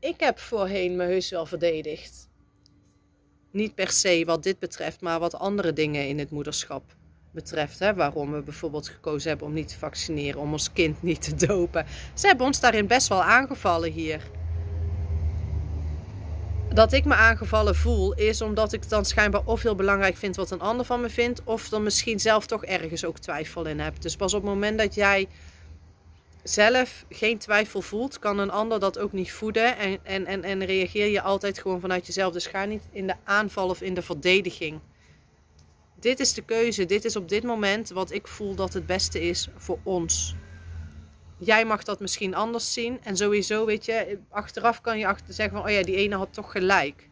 Ik 0.00 0.20
heb 0.20 0.38
voorheen 0.38 0.96
me 0.96 1.04
heus 1.04 1.30
wel 1.30 1.46
verdedigd. 1.46 2.28
Niet 3.50 3.74
per 3.74 3.90
se 3.90 4.22
wat 4.24 4.42
dit 4.42 4.58
betreft, 4.58 5.00
maar 5.00 5.20
wat 5.20 5.34
andere 5.34 5.72
dingen 5.72 6.08
in 6.08 6.18
het 6.18 6.30
moederschap 6.30 6.96
betreft. 7.30 7.78
Hè, 7.78 7.94
waarom 7.94 8.32
we 8.32 8.40
bijvoorbeeld 8.40 8.88
gekozen 8.88 9.28
hebben 9.28 9.46
om 9.46 9.52
niet 9.52 9.68
te 9.68 9.78
vaccineren, 9.78 10.40
om 10.40 10.52
ons 10.52 10.72
kind 10.72 11.02
niet 11.10 11.22
te 11.22 11.46
dopen. 11.46 11.86
Ze 12.14 12.26
hebben 12.26 12.46
ons 12.46 12.60
daarin 12.60 12.86
best 12.86 13.08
wel 13.08 13.22
aangevallen 13.22 13.92
hier. 13.92 14.22
Dat 16.72 16.92
ik 16.92 17.04
me 17.04 17.14
aangevallen 17.14 17.74
voel, 17.74 18.14
is 18.14 18.40
omdat 18.40 18.72
ik 18.72 18.88
dan 18.88 19.04
schijnbaar 19.04 19.44
of 19.44 19.62
heel 19.62 19.74
belangrijk 19.74 20.16
vind 20.16 20.36
wat 20.36 20.50
een 20.50 20.60
ander 20.60 20.86
van 20.86 21.00
me 21.00 21.10
vindt, 21.10 21.40
of 21.44 21.68
dan 21.68 21.82
misschien 21.82 22.20
zelf 22.20 22.46
toch 22.46 22.64
ergens 22.64 23.04
ook 23.04 23.18
twijfel 23.18 23.64
in 23.64 23.80
heb. 23.80 24.00
Dus 24.00 24.16
pas 24.16 24.34
op 24.34 24.42
het 24.42 24.50
moment 24.50 24.78
dat 24.78 24.94
jij 24.94 25.28
zelf 26.42 27.04
geen 27.08 27.38
twijfel 27.38 27.82
voelt, 27.82 28.18
kan 28.18 28.38
een 28.38 28.50
ander 28.50 28.80
dat 28.80 28.98
ook 28.98 29.12
niet 29.12 29.32
voeden. 29.32 29.76
En, 29.76 29.98
en, 30.02 30.26
en, 30.26 30.42
en 30.44 30.64
reageer 30.64 31.06
je 31.06 31.22
altijd 31.22 31.58
gewoon 31.58 31.80
vanuit 31.80 32.06
jezelf. 32.06 32.32
Dus 32.32 32.46
ga 32.46 32.64
niet 32.64 32.82
in 32.92 33.06
de 33.06 33.14
aanval 33.24 33.68
of 33.68 33.80
in 33.80 33.94
de 33.94 34.02
verdediging 34.02 34.80
dit 36.00 36.20
is 36.20 36.34
de 36.34 36.42
keuze, 36.42 36.86
dit 36.86 37.04
is 37.04 37.16
op 37.16 37.28
dit 37.28 37.42
moment 37.42 37.88
wat 37.88 38.12
ik 38.12 38.26
voel 38.26 38.54
dat 38.54 38.72
het 38.72 38.86
beste 38.86 39.20
is 39.20 39.48
voor 39.56 39.78
ons. 39.82 40.34
Jij 41.38 41.64
mag 41.64 41.82
dat 41.82 42.00
misschien 42.00 42.34
anders 42.34 42.72
zien. 42.72 42.98
En 43.02 43.16
sowieso, 43.16 43.66
weet 43.66 43.84
je, 43.84 44.18
achteraf 44.30 44.80
kan 44.80 44.98
je 44.98 45.06
achter 45.06 45.34
zeggen 45.34 45.56
van, 45.56 45.66
oh 45.66 45.72
ja, 45.72 45.82
die 45.82 45.96
ene 45.96 46.16
had 46.16 46.32
toch 46.32 46.50
gelijk. 46.52 47.08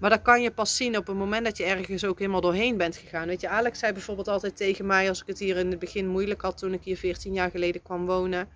Maar 0.00 0.10
dat 0.10 0.22
kan 0.22 0.42
je 0.42 0.50
pas 0.50 0.76
zien 0.76 0.96
op 0.96 1.06
het 1.06 1.16
moment 1.16 1.44
dat 1.44 1.56
je 1.56 1.64
ergens 1.64 2.04
ook 2.04 2.18
helemaal 2.18 2.40
doorheen 2.40 2.76
bent 2.76 2.96
gegaan. 2.96 3.26
Weet 3.26 3.40
je, 3.40 3.48
Alex 3.48 3.78
zei 3.78 3.92
bijvoorbeeld 3.92 4.28
altijd 4.28 4.56
tegen 4.56 4.86
mij, 4.86 5.08
als 5.08 5.20
ik 5.20 5.26
het 5.26 5.38
hier 5.38 5.56
in 5.56 5.70
het 5.70 5.78
begin 5.78 6.08
moeilijk 6.08 6.40
had 6.40 6.58
toen 6.58 6.72
ik 6.72 6.82
hier 6.82 6.96
14 6.96 7.32
jaar 7.32 7.50
geleden 7.50 7.82
kwam 7.82 8.06
wonen. 8.06 8.48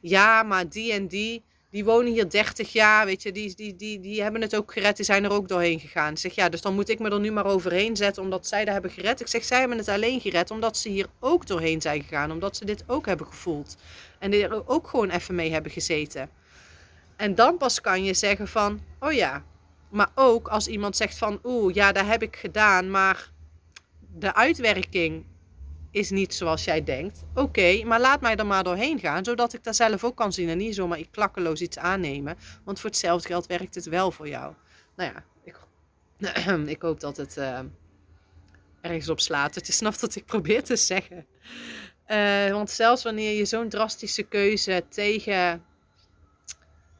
Ja, 0.00 0.42
maar 0.42 0.68
die 0.68 0.92
en 0.92 1.06
die, 1.06 1.44
die 1.72 1.84
wonen 1.84 2.12
hier 2.12 2.30
30 2.30 2.72
jaar, 2.72 3.06
weet 3.06 3.22
je, 3.22 3.32
die, 3.32 3.54
die, 3.54 3.76
die, 3.76 4.00
die 4.00 4.22
hebben 4.22 4.40
het 4.40 4.56
ook 4.56 4.72
gered, 4.72 4.96
die 4.96 5.04
zijn 5.04 5.24
er 5.24 5.32
ook 5.32 5.48
doorheen 5.48 5.80
gegaan. 5.80 6.12
Ik 6.12 6.18
zeg, 6.18 6.34
ja, 6.34 6.48
dus 6.48 6.60
dan 6.60 6.74
moet 6.74 6.88
ik 6.88 6.98
me 6.98 7.10
er 7.10 7.20
nu 7.20 7.30
maar 7.30 7.46
overheen 7.46 7.96
zetten 7.96 8.22
omdat 8.22 8.46
zij 8.46 8.64
dat 8.64 8.72
hebben 8.72 8.90
gered. 8.90 9.20
Ik 9.20 9.26
zeg, 9.26 9.44
zij 9.44 9.58
hebben 9.58 9.78
het 9.78 9.88
alleen 9.88 10.20
gered 10.20 10.50
omdat 10.50 10.76
ze 10.76 10.88
hier 10.88 11.06
ook 11.20 11.46
doorheen 11.46 11.80
zijn 11.80 12.02
gegaan, 12.02 12.30
omdat 12.30 12.56
ze 12.56 12.64
dit 12.64 12.84
ook 12.86 13.06
hebben 13.06 13.26
gevoeld. 13.26 13.76
En 14.18 14.32
er 14.32 14.68
ook 14.68 14.88
gewoon 14.88 15.10
even 15.10 15.34
mee 15.34 15.52
hebben 15.52 15.72
gezeten. 15.72 16.30
En 17.16 17.34
dan 17.34 17.56
pas 17.56 17.80
kan 17.80 18.04
je 18.04 18.14
zeggen 18.14 18.48
van, 18.48 18.80
oh 19.00 19.12
ja, 19.12 19.44
maar 19.88 20.10
ook 20.14 20.48
als 20.48 20.66
iemand 20.66 20.96
zegt 20.96 21.18
van, 21.18 21.40
oeh, 21.44 21.74
ja, 21.74 21.92
dat 21.92 22.06
heb 22.06 22.22
ik 22.22 22.36
gedaan, 22.36 22.90
maar 22.90 23.30
de 24.14 24.34
uitwerking 24.34 25.24
is 25.92 26.10
niet 26.10 26.34
zoals 26.34 26.64
jij 26.64 26.84
denkt. 26.84 27.24
Oké, 27.34 27.84
maar 27.84 28.00
laat 28.00 28.20
mij 28.20 28.36
er 28.36 28.46
maar 28.46 28.64
doorheen 28.64 28.98
gaan, 28.98 29.24
zodat 29.24 29.52
ik 29.52 29.64
daar 29.64 29.74
zelf 29.74 30.04
ook 30.04 30.16
kan 30.16 30.32
zien 30.32 30.48
en 30.48 30.58
niet 30.58 30.74
zomaar 30.74 31.04
klakkeloos 31.10 31.60
iets 31.60 31.78
aannemen. 31.78 32.36
Want 32.64 32.80
voor 32.80 32.90
hetzelfde 32.90 33.28
geld 33.28 33.46
werkt 33.46 33.74
het 33.74 33.84
wel 33.84 34.10
voor 34.10 34.28
jou. 34.28 34.54
Nou 34.96 35.12
ja, 35.12 35.24
ik, 35.44 35.58
ik 36.74 36.82
hoop 36.82 37.00
dat 37.00 37.16
het 37.16 37.36
uh, 37.36 37.60
ergens 38.80 39.08
op 39.08 39.20
slaat. 39.20 39.54
Dat 39.54 39.66
je 39.66 39.72
snapt 39.72 40.00
wat 40.00 40.14
ik 40.14 40.24
probeer 40.24 40.64
te 40.64 40.76
zeggen. 40.76 41.26
Uh, 42.08 42.50
want 42.50 42.70
zelfs 42.70 43.02
wanneer 43.02 43.36
je 43.36 43.44
zo'n 43.44 43.68
drastische 43.68 44.22
keuze 44.22 44.84
tegen 44.88 45.64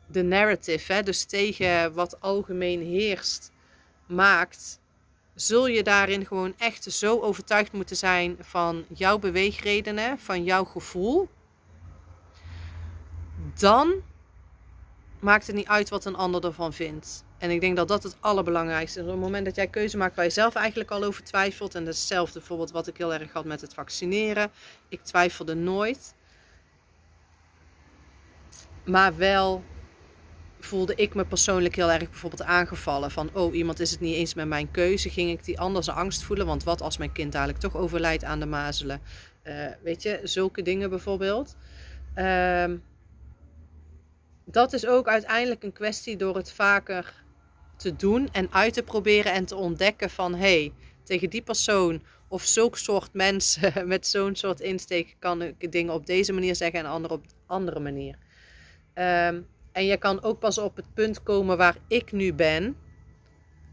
de 0.06 0.22
narrative, 0.22 0.92
hè, 0.92 1.02
dus 1.02 1.24
tegen 1.24 1.92
wat 1.92 2.20
algemeen 2.20 2.82
heerst, 2.82 3.50
maakt 4.06 4.80
zul 5.34 5.66
je 5.66 5.82
daarin 5.82 6.26
gewoon 6.26 6.54
echt 6.58 6.92
zo 6.92 7.20
overtuigd 7.20 7.72
moeten 7.72 7.96
zijn 7.96 8.36
van 8.40 8.84
jouw 8.88 9.18
beweegredenen, 9.18 10.18
van 10.18 10.44
jouw 10.44 10.64
gevoel. 10.64 11.28
Dan 13.54 13.94
maakt 15.20 15.46
het 15.46 15.56
niet 15.56 15.66
uit 15.66 15.88
wat 15.88 16.04
een 16.04 16.16
ander 16.16 16.44
ervan 16.44 16.72
vindt. 16.72 17.24
En 17.38 17.50
ik 17.50 17.60
denk 17.60 17.76
dat 17.76 17.88
dat 17.88 18.02
het 18.02 18.16
allerbelangrijkste 18.20 18.98
is. 18.98 19.04
Op 19.04 19.10
het 19.10 19.20
moment 19.20 19.44
dat 19.44 19.54
jij 19.54 19.66
keuze 19.66 19.96
maakt 19.96 20.16
waar 20.16 20.24
je 20.24 20.30
zelf 20.30 20.54
eigenlijk 20.54 20.90
al 20.90 21.04
over 21.04 21.24
twijfelt. 21.24 21.74
En 21.74 21.86
hetzelfde 21.86 22.38
bijvoorbeeld 22.38 22.70
wat 22.70 22.86
ik 22.86 22.96
heel 22.96 23.14
erg 23.14 23.32
had 23.32 23.44
met 23.44 23.60
het 23.60 23.74
vaccineren. 23.74 24.50
Ik 24.88 25.02
twijfelde 25.02 25.54
nooit. 25.54 26.14
Maar 28.84 29.16
wel 29.16 29.64
voelde 30.64 30.94
ik 30.94 31.14
me 31.14 31.24
persoonlijk 31.24 31.76
heel 31.76 31.90
erg 31.90 32.10
bijvoorbeeld 32.10 32.42
aangevallen. 32.42 33.10
Van, 33.10 33.30
oh, 33.32 33.54
iemand 33.54 33.80
is 33.80 33.90
het 33.90 34.00
niet 34.00 34.14
eens 34.14 34.34
met 34.34 34.46
mijn 34.46 34.70
keuze. 34.70 35.10
Ging 35.10 35.30
ik 35.30 35.44
die 35.44 35.60
anders 35.60 35.88
angst 35.88 36.22
voelen? 36.22 36.46
Want 36.46 36.64
wat 36.64 36.80
als 36.80 36.96
mijn 36.96 37.12
kind 37.12 37.32
dadelijk 37.32 37.58
toch 37.58 37.76
overlijdt 37.76 38.24
aan 38.24 38.40
de 38.40 38.46
mazelen? 38.46 39.00
Uh, 39.44 39.66
weet 39.82 40.02
je, 40.02 40.20
zulke 40.22 40.62
dingen 40.62 40.90
bijvoorbeeld. 40.90 41.56
Uh, 42.16 42.64
dat 44.44 44.72
is 44.72 44.86
ook 44.86 45.08
uiteindelijk 45.08 45.62
een 45.62 45.72
kwestie 45.72 46.16
door 46.16 46.36
het 46.36 46.52
vaker 46.52 47.22
te 47.76 47.96
doen 47.96 48.28
en 48.32 48.52
uit 48.52 48.74
te 48.74 48.82
proberen 48.82 49.32
en 49.32 49.44
te 49.44 49.56
ontdekken 49.56 50.10
van... 50.10 50.34
hey, 50.34 50.72
tegen 51.04 51.30
die 51.30 51.42
persoon 51.42 52.02
of 52.28 52.42
zulk 52.42 52.78
soort 52.78 53.12
mensen 53.12 53.72
met 53.88 54.06
zo'n 54.06 54.36
soort 54.36 54.60
insteek 54.60 55.16
kan 55.18 55.42
ik 55.42 55.72
dingen 55.72 55.94
op 55.94 56.06
deze 56.06 56.32
manier 56.32 56.56
zeggen 56.56 56.80
en 56.80 56.86
andere 56.86 57.14
op 57.14 57.24
andere 57.46 57.80
manier. 57.80 58.16
Um, 58.94 59.46
en 59.72 59.84
je 59.84 59.96
kan 59.96 60.22
ook 60.22 60.38
pas 60.38 60.58
op 60.58 60.76
het 60.76 60.94
punt 60.94 61.22
komen 61.22 61.56
waar 61.56 61.76
ik 61.88 62.12
nu 62.12 62.34
ben. 62.34 62.76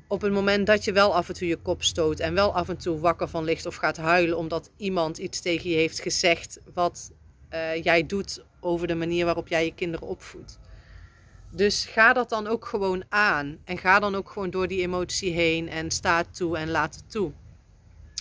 Op 0.08 0.22
het 0.22 0.32
moment 0.32 0.68
dat 0.68 0.84
je 0.84 0.92
wel 0.92 1.16
af 1.16 1.28
en 1.28 1.34
toe 1.34 1.48
je 1.48 1.58
kop 1.58 1.84
stoot 1.84 2.20
en 2.20 2.34
wel 2.34 2.56
af 2.56 2.70
en 2.70 2.78
toe 2.78 3.00
wakker 3.00 3.28
van 3.28 3.44
ligt 3.44 3.66
of 3.66 3.76
gaat 3.76 3.98
huilen 3.98 4.38
omdat 4.38 4.72
iemand 4.78 5.18
iets 5.18 5.42
tegen 5.42 5.70
je 5.70 5.76
heeft 5.76 6.00
gezegd 6.00 6.60
wat 6.74 7.12
uh, 7.54 7.84
jij 7.84 8.06
doet 8.06 8.44
over 8.60 8.88
de 8.88 8.96
manier 8.96 9.26
waarop 9.26 9.48
jij 9.48 9.66
je 9.66 9.74
kinderen 9.74 10.08
opvoedt. 10.08 10.60
Dus 11.52 11.86
ga 11.86 12.14
dat 12.14 12.30
dan 12.30 12.48
ook 12.48 12.66
gewoon 12.66 13.04
aan 13.10 13.58
en 13.64 13.78
ga 13.78 14.00
dan 14.00 14.16
ook 14.16 14.30
gewoon 14.30 14.50
door 14.50 14.68
die 14.68 14.82
emotie 14.82 15.34
heen 15.34 15.70
en 15.70 15.92
sta 15.92 16.24
toe 16.24 16.58
en 16.58 16.70
laat 16.70 16.96
het 16.96 17.12
toe. 17.12 17.32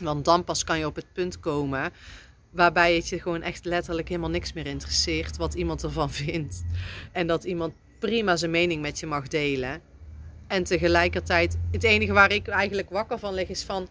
Want 0.02 0.24
dan 0.24 0.44
pas 0.44 0.64
kan 0.64 0.78
je 0.78 0.86
op 0.86 0.96
het 0.96 1.12
punt 1.12 1.40
komen 1.40 1.92
waarbij 2.50 2.94
het 2.94 3.08
je 3.08 3.20
gewoon 3.20 3.42
echt 3.42 3.64
letterlijk 3.64 4.08
helemaal 4.08 4.30
niks 4.30 4.52
meer 4.52 4.66
interesseert 4.66 5.36
wat 5.36 5.54
iemand 5.54 5.82
ervan 5.82 6.10
vindt. 6.24 6.64
En 7.12 7.26
dat 7.26 7.44
iemand 7.44 7.72
prima 7.98 8.36
zijn 8.36 8.50
mening 8.50 8.82
met 8.82 9.00
je 9.00 9.06
mag 9.06 9.28
delen. 9.28 9.80
En 10.46 10.64
tegelijkertijd, 10.64 11.58
het 11.70 11.84
enige 11.84 12.12
waar 12.12 12.32
ik 12.32 12.48
eigenlijk 12.48 12.90
wakker 12.90 13.18
van 13.18 13.34
lig 13.34 13.48
is 13.48 13.62
van, 13.62 13.88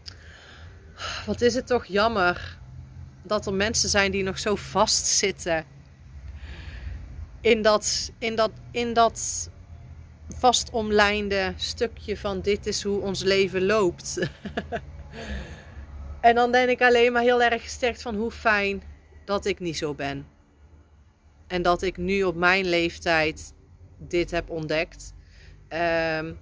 wat 1.26 1.42
is 1.42 1.54
het 1.54 1.68
toch 1.68 1.86
jammer 1.86 2.58
dat 3.24 3.46
er 3.46 3.54
mensen 3.54 3.90
zijn 3.90 4.12
die 4.12 4.24
nog 4.24 4.40
zo 4.40 4.56
vastzitten 4.56 5.66
in 7.42 7.62
dat, 7.62 8.12
in 8.18 8.36
dat, 8.36 8.52
in 8.72 8.94
dat 8.94 9.50
vastomlijnde 10.28 11.54
stukje 11.56 12.18
van 12.18 12.42
dit 12.42 12.66
is 12.66 12.84
hoe 12.84 13.02
ons 13.02 13.24
leven 13.24 13.66
loopt. 13.66 14.20
en 16.28 16.36
dan 16.36 16.52
denk 16.52 16.70
ik 16.70 16.82
alleen 16.82 17.12
maar 17.12 17.22
heel 17.22 17.42
erg 17.42 17.62
gesterkt 17.64 18.02
van 18.02 18.16
hoe 18.16 18.32
fijn 18.32 18.84
dat 19.26 19.46
ik 19.46 19.60
niet 19.60 19.78
zo 19.78 19.94
ben. 19.94 20.28
En 21.48 21.62
dat 21.62 21.82
ik 21.82 21.98
nu 21.98 22.24
op 22.24 22.36
mijn 22.36 22.66
leeftijd 22.66 23.54
dit 23.98 24.32
heb 24.32 24.50
ontdekt. 24.50 25.14
Ehm, 25.68 26.34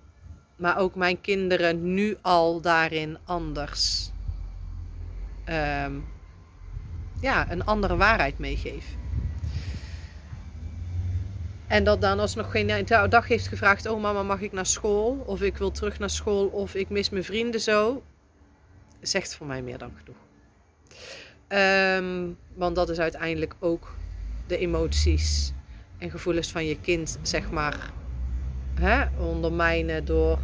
maar 0.56 0.78
ook 0.78 0.96
mijn 0.96 1.22
kinderen 1.22 1.94
nu 1.94 2.18
al 2.22 2.62
daarin 2.62 3.18
anders. 3.26 4.12
Ehm, 5.44 5.94
ja, 7.22 7.52
een 7.52 7.66
andere 7.66 7.96
waarheid 7.96 8.40
meegeven. 8.40 9.00
En 11.68 11.84
dat 11.84 12.02
dan 12.02 12.20
alsnog 12.20 12.52
geen 12.52 12.86
dag 13.10 13.28
heeft 13.28 13.48
gevraagd: 13.48 13.86
Oh, 13.86 14.02
mama, 14.02 14.24
mag 14.24 14.42
ik 14.42 14.52
naar 14.52 14.66
school? 14.66 15.24
Of 15.26 15.42
ik 15.42 15.58
wil 15.58 15.72
terug 15.72 16.00
naar 16.00 16.10
school, 16.10 16.48
of 16.48 16.76
ik 16.76 16.90
mis 16.90 17.10
mijn 17.10 17.24
vrienden 17.24 17.62
zo. 17.62 18.04
Zegt 19.08 19.36
voor 19.36 19.48
mij 19.48 19.62
meer 19.62 19.78
dan 19.78 19.92
genoeg. 19.98 20.18
Um, 21.48 22.38
want 22.54 22.76
dat 22.76 22.90
is 22.90 23.00
uiteindelijk 23.00 23.56
ook 23.60 23.96
de 24.48 24.58
emoties 24.58 25.54
en 25.98 26.12
gevoelens 26.12 26.52
van 26.52 26.66
je 26.66 26.80
kind, 26.80 27.20
zeg 27.22 27.52
maar, 27.52 27.92
hè, 28.80 29.06
ondermijnen 29.20 30.06
door 30.06 30.40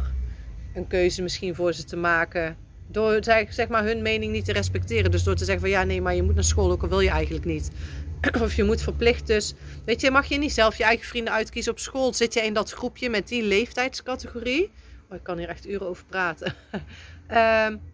een 0.74 0.86
keuze 0.86 1.22
misschien 1.22 1.54
voor 1.54 1.72
ze 1.72 1.84
te 1.84 1.96
maken. 1.96 2.56
Door 2.86 3.24
zeg 3.48 3.68
maar, 3.68 3.84
hun 3.84 4.02
mening 4.02 4.32
niet 4.32 4.44
te 4.44 4.52
respecteren. 4.52 5.10
Dus 5.10 5.22
door 5.22 5.34
te 5.34 5.44
zeggen 5.44 5.62
van 5.62 5.72
ja, 5.72 5.84
nee, 5.84 6.00
maar 6.00 6.14
je 6.14 6.22
moet 6.22 6.34
naar 6.34 6.44
school, 6.44 6.70
ook 6.70 6.82
al 6.82 6.88
wil 6.88 7.00
je 7.00 7.10
eigenlijk 7.10 7.44
niet. 7.44 7.70
Of 8.42 8.54
je 8.54 8.64
moet 8.64 8.82
verplicht 8.82 9.26
dus. 9.26 9.54
Weet 9.84 10.00
je, 10.00 10.10
mag 10.10 10.26
je 10.26 10.38
niet 10.38 10.52
zelf 10.52 10.76
je 10.76 10.84
eigen 10.84 11.06
vrienden 11.06 11.32
uitkiezen 11.32 11.72
op 11.72 11.78
school? 11.78 12.14
Zit 12.14 12.34
je 12.34 12.40
in 12.40 12.54
dat 12.54 12.70
groepje 12.70 13.10
met 13.10 13.28
die 13.28 13.42
leeftijdscategorie? 13.42 14.70
Oh, 15.08 15.16
ik 15.16 15.22
kan 15.22 15.38
hier 15.38 15.48
echt 15.48 15.68
uren 15.68 15.86
over 15.86 16.04
praten. 16.04 16.54
um, 17.70 17.80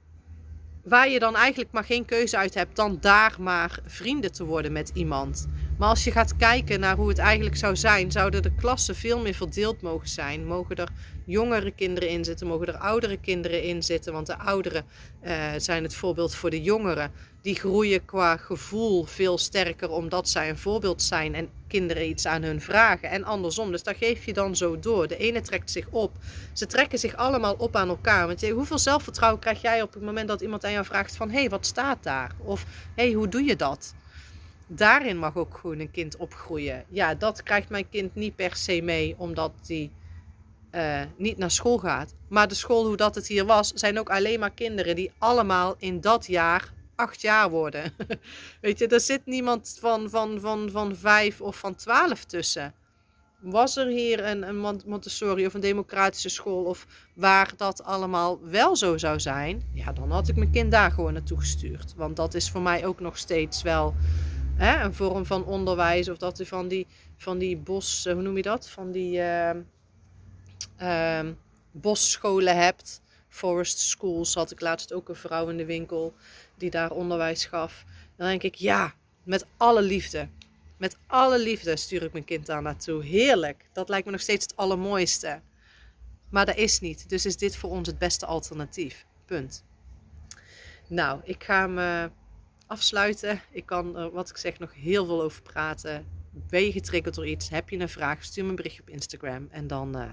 waar 0.85 1.09
je 1.09 1.19
dan 1.19 1.37
eigenlijk 1.37 1.73
maar 1.73 1.85
geen 1.85 2.05
keuze 2.05 2.37
uit 2.37 2.55
hebt 2.55 2.77
dan 2.77 2.99
daar 3.01 3.37
maar 3.39 3.79
vrienden 3.87 4.33
te 4.33 4.45
worden 4.45 4.73
met 4.73 4.91
iemand. 4.95 5.49
Maar 5.79 5.89
als 5.89 6.05
je 6.05 6.11
gaat 6.11 6.37
kijken 6.37 6.81
naar 6.81 6.97
hoe 6.97 7.09
het 7.09 7.19
eigenlijk 7.19 7.57
zou 7.57 7.77
zijn, 7.77 8.13
zouden 8.13 8.43
de 8.43 8.55
klassen 8.55 8.95
veel 8.95 9.21
meer 9.21 9.35
verdeeld 9.35 9.83
mogen 9.83 10.09
zijn. 10.09 10.47
Mogen 10.47 10.77
er 10.77 10.89
jongere 11.25 11.71
kinderen 11.71 12.09
in 12.09 12.25
zitten, 12.25 12.47
mogen 12.47 12.67
er 12.67 12.77
oudere 12.77 13.17
kinderen 13.21 13.63
in 13.63 13.83
zitten. 13.83 14.13
Want 14.13 14.27
de 14.27 14.39
ouderen 14.39 14.85
uh, 15.25 15.33
zijn 15.57 15.83
het 15.83 15.95
voorbeeld 15.95 16.35
voor 16.35 16.51
de 16.51 16.63
jongeren. 16.63 17.11
Die 17.49 17.57
groeien 17.57 18.05
qua 18.05 18.37
gevoel 18.37 19.05
veel 19.05 19.39
sterker 19.39 19.91
omdat 19.91 20.29
zij 20.29 20.49
een 20.49 20.59
voorbeeld 20.59 21.03
zijn 21.03 21.35
en 21.35 21.49
kinderen 21.69 22.09
iets 22.09 22.27
aan 22.27 22.43
hun 22.43 22.61
vragen. 22.61 23.11
En 23.11 23.25
andersom. 23.25 23.71
Dus 23.71 23.83
dat 23.83 23.97
geef 23.97 24.25
je 24.25 24.33
dan 24.33 24.57
zo 24.57 24.79
door. 24.79 25.09
De 25.09 25.17
ene 25.17 25.41
trekt 25.41 25.71
zich 25.71 25.87
op. 25.91 26.13
Ze 26.53 26.67
trekken 26.67 26.99
zich 26.99 27.17
allemaal 27.17 27.55
op 27.55 27.77
aan 27.77 27.89
elkaar. 27.89 28.27
Want 28.27 28.49
hoeveel 28.49 28.79
zelfvertrouwen 28.79 29.41
krijg 29.41 29.63
jij 29.63 29.83
op 29.83 29.95
het 29.95 30.03
moment 30.03 30.29
dat 30.29 30.41
iemand 30.41 30.65
aan 30.65 30.73
jou 30.73 30.85
vraagt 30.85 31.17
van... 31.17 31.31
hé, 31.31 31.39
hey, 31.39 31.49
wat 31.49 31.67
staat 31.67 32.03
daar? 32.03 32.35
Of 32.39 32.65
hé, 32.95 33.03
hey, 33.03 33.13
hoe 33.13 33.29
doe 33.29 33.45
je 33.45 33.57
dat? 33.57 33.95
daarin 34.67 35.19
mag 35.19 35.37
ook 35.37 35.59
gewoon 35.61 35.79
een 35.79 35.91
kind 35.91 36.17
opgroeien. 36.17 36.85
Ja, 36.89 37.15
dat 37.15 37.43
krijgt 37.43 37.69
mijn 37.69 37.89
kind 37.89 38.15
niet 38.15 38.37
per 38.37 38.57
se 38.57 38.81
mee, 38.83 39.15
omdat 39.19 39.53
hij 39.67 39.91
uh, 40.73 41.01
niet 41.17 41.39
naar 41.39 41.51
school 41.51 41.79
gaat. 41.79 42.15
Maar 42.29 42.49
de 42.49 42.55
school, 42.55 42.87
hoe 42.87 42.97
dat 42.97 43.15
het 43.15 43.27
hier 43.27 43.45
was, 43.45 43.69
zijn 43.69 43.99
ook 43.99 44.11
alleen 44.11 44.41
maar 44.41 44.51
kinderen 44.51 44.97
die 44.97 45.13
allemaal 45.19 45.75
in 45.79 46.01
dat 46.01 46.27
jaar 46.27 46.77
acht 46.99 47.21
jaar 47.21 47.51
worden. 47.51 47.93
Weet 48.61 48.79
je, 48.79 48.87
er 48.87 49.01
zit 49.01 49.27
niemand 49.27 49.77
van, 49.81 50.11
van, 50.11 50.41
van, 50.41 50.71
van 50.71 50.97
vijf 50.97 51.41
of 51.41 51.57
van 51.57 51.75
twaalf 51.75 52.25
tussen. 52.25 52.75
Was 53.41 53.77
er 53.77 53.87
hier 53.87 54.25
een, 54.25 54.49
een 54.49 54.81
Montessori 54.87 55.47
of 55.47 55.55
een 55.55 55.61
democratische 55.61 56.29
school 56.29 56.65
of 56.65 56.87
waar 57.15 57.53
dat 57.57 57.85
allemaal 57.85 58.41
wel 58.43 58.77
zo 58.77 58.97
zou 58.97 59.21
zijn, 59.21 59.69
ja, 59.73 59.93
dan 59.93 60.11
had 60.11 60.29
ik 60.29 60.37
mijn 60.37 60.51
kind 60.51 60.71
daar 60.71 60.91
gewoon 60.91 61.13
naartoe 61.13 61.39
gestuurd. 61.39 61.95
Want 61.97 62.17
dat 62.17 62.35
is 62.35 62.51
voor 62.51 62.63
mij 62.63 62.87
ook 62.87 63.01
nog 63.01 63.19
steeds 63.19 63.63
wel 63.63 63.95
hè, 64.57 64.85
een 64.85 64.95
vorm 64.95 65.27
van 65.27 65.45
onderwijs. 65.45 66.09
Of 66.09 66.17
dat 66.17 66.41
van 66.45 66.69
die, 66.69 66.87
van 67.17 67.39
die 67.39 67.57
bos, 67.57 68.07
eh, 68.07 68.13
hoe 68.13 68.23
noem 68.23 68.37
je 68.37 68.43
dat? 68.43 68.69
Van 68.69 68.91
die 68.91 69.19
uh, 69.19 69.51
uh, 70.83 71.29
bosscholen 71.71 72.57
hebt. 72.57 73.01
Forest 73.39 73.79
schools 73.79 74.35
had 74.35 74.51
ik 74.51 74.61
laatst 74.61 74.93
ook 74.93 75.09
een 75.09 75.17
vrouw 75.17 75.49
in 75.49 75.57
de 75.57 75.65
winkel 75.65 76.15
die 76.55 76.71
daar 76.71 76.91
onderwijs 76.91 77.45
gaf. 77.45 77.85
Dan 78.17 78.27
denk 78.27 78.43
ik, 78.43 78.55
ja, 78.55 78.95
met 79.23 79.47
alle 79.57 79.83
liefde. 79.83 80.29
Met 80.77 80.97
alle 81.07 81.39
liefde 81.39 81.77
stuur 81.77 82.03
ik 82.03 82.13
mijn 82.13 82.25
kind 82.25 82.47
daar 82.47 82.63
naartoe. 82.63 83.05
Heerlijk. 83.05 83.65
Dat 83.73 83.89
lijkt 83.89 84.07
me 84.07 84.13
nog 84.13 84.21
steeds 84.21 84.45
het 84.45 84.57
allermooiste. 84.57 85.41
Maar 86.29 86.47
dat 86.47 86.57
is 86.57 86.81
niet. 86.81 87.09
Dus 87.09 87.27
is 87.27 87.37
dit 87.37 87.57
voor 87.57 87.71
ons 87.71 87.87
het 87.87 87.99
beste 87.99 88.27
alternatief. 88.27 89.07
Punt. 89.25 89.65
Nou, 90.89 91.21
ik 91.25 91.45
ga 91.45 91.67
me 91.67 92.11
afsluiten. 92.67 93.41
Ik 93.51 93.67
kan 93.67 93.97
er, 93.97 94.11
wat 94.11 94.31
ik 94.31 94.37
zeg, 94.37 94.59
nog 94.59 94.75
heel 94.75 95.07
veel 95.07 95.23
over 95.23 95.43
praten. 95.43 96.07
Ben 96.31 96.65
je 96.65 96.73
getriggerd 96.73 97.15
door 97.15 97.27
iets? 97.27 97.49
Heb 97.49 97.69
je 97.69 97.79
een 97.79 97.89
vraag? 97.89 98.25
Stuur 98.25 98.45
me 98.45 98.51
een 98.51 98.57
berichtje 98.57 98.83
op 98.83 98.89
Instagram. 98.89 99.49
En 99.51 99.67
dan 99.67 99.97
uh, 99.97 100.13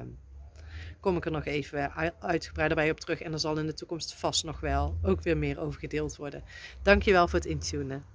kom 1.05 1.17
ik 1.17 1.25
er 1.25 1.31
nog 1.31 1.45
even 1.45 1.91
uitgebreider 2.19 2.77
bij 2.77 2.91
op 2.91 2.99
terug. 2.99 3.21
En 3.21 3.33
er 3.33 3.39
zal 3.39 3.57
in 3.57 3.65
de 3.65 3.73
toekomst 3.73 4.13
vast 4.13 4.43
nog 4.43 4.59
wel 4.59 4.97
ook 5.03 5.21
weer 5.21 5.37
meer 5.37 5.59
over 5.59 5.79
gedeeld 5.79 6.15
worden. 6.15 6.43
Dankjewel 6.83 7.27
voor 7.27 7.39
het 7.39 7.47
intunen. 7.47 8.05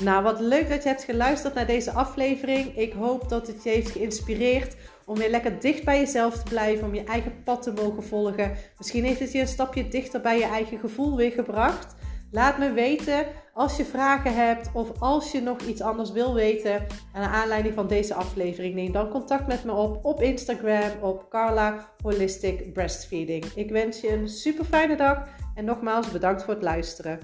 Nou, 0.00 0.22
wat 0.22 0.40
leuk 0.40 0.68
dat 0.68 0.82
je 0.82 0.88
hebt 0.88 1.04
geluisterd 1.04 1.54
naar 1.54 1.66
deze 1.66 1.92
aflevering. 1.92 2.76
Ik 2.76 2.92
hoop 2.92 3.28
dat 3.28 3.46
het 3.46 3.62
je 3.62 3.70
heeft 3.70 3.90
geïnspireerd 3.90 4.76
om 5.04 5.18
weer 5.18 5.30
lekker 5.30 5.60
dicht 5.60 5.84
bij 5.84 5.98
jezelf 5.98 6.36
te 6.36 6.50
blijven, 6.50 6.86
om 6.86 6.94
je 6.94 7.04
eigen 7.04 7.42
pad 7.42 7.62
te 7.62 7.72
mogen 7.72 8.02
volgen. 8.02 8.56
Misschien 8.78 9.04
heeft 9.04 9.20
het 9.20 9.32
je 9.32 9.40
een 9.40 9.46
stapje 9.46 9.88
dichter 9.88 10.20
bij 10.20 10.38
je 10.38 10.46
eigen 10.46 10.78
gevoel 10.78 11.16
weer 11.16 11.32
gebracht. 11.32 11.94
Laat 12.30 12.58
me 12.58 12.72
weten 12.72 13.26
als 13.54 13.76
je 13.76 13.84
vragen 13.84 14.34
hebt 14.34 14.70
of 14.72 15.00
als 15.00 15.32
je 15.32 15.40
nog 15.40 15.60
iets 15.60 15.80
anders 15.80 16.12
wil 16.12 16.34
weten 16.34 16.86
aan 17.12 17.30
aanleiding 17.30 17.74
van 17.74 17.86
deze 17.86 18.14
aflevering. 18.14 18.74
Neem 18.74 18.92
dan 18.92 19.08
contact 19.08 19.46
met 19.46 19.64
me 19.64 19.72
op 19.72 20.04
op 20.04 20.22
Instagram 20.22 20.90
op 21.00 21.26
Carla 21.30 21.88
Holistic 22.02 22.72
Breastfeeding. 22.72 23.44
Ik 23.44 23.70
wens 23.70 24.00
je 24.00 24.12
een 24.12 24.28
super 24.28 24.64
fijne 24.64 24.96
dag 24.96 25.28
en 25.54 25.64
nogmaals 25.64 26.10
bedankt 26.10 26.42
voor 26.44 26.54
het 26.54 26.62
luisteren. 26.62 27.18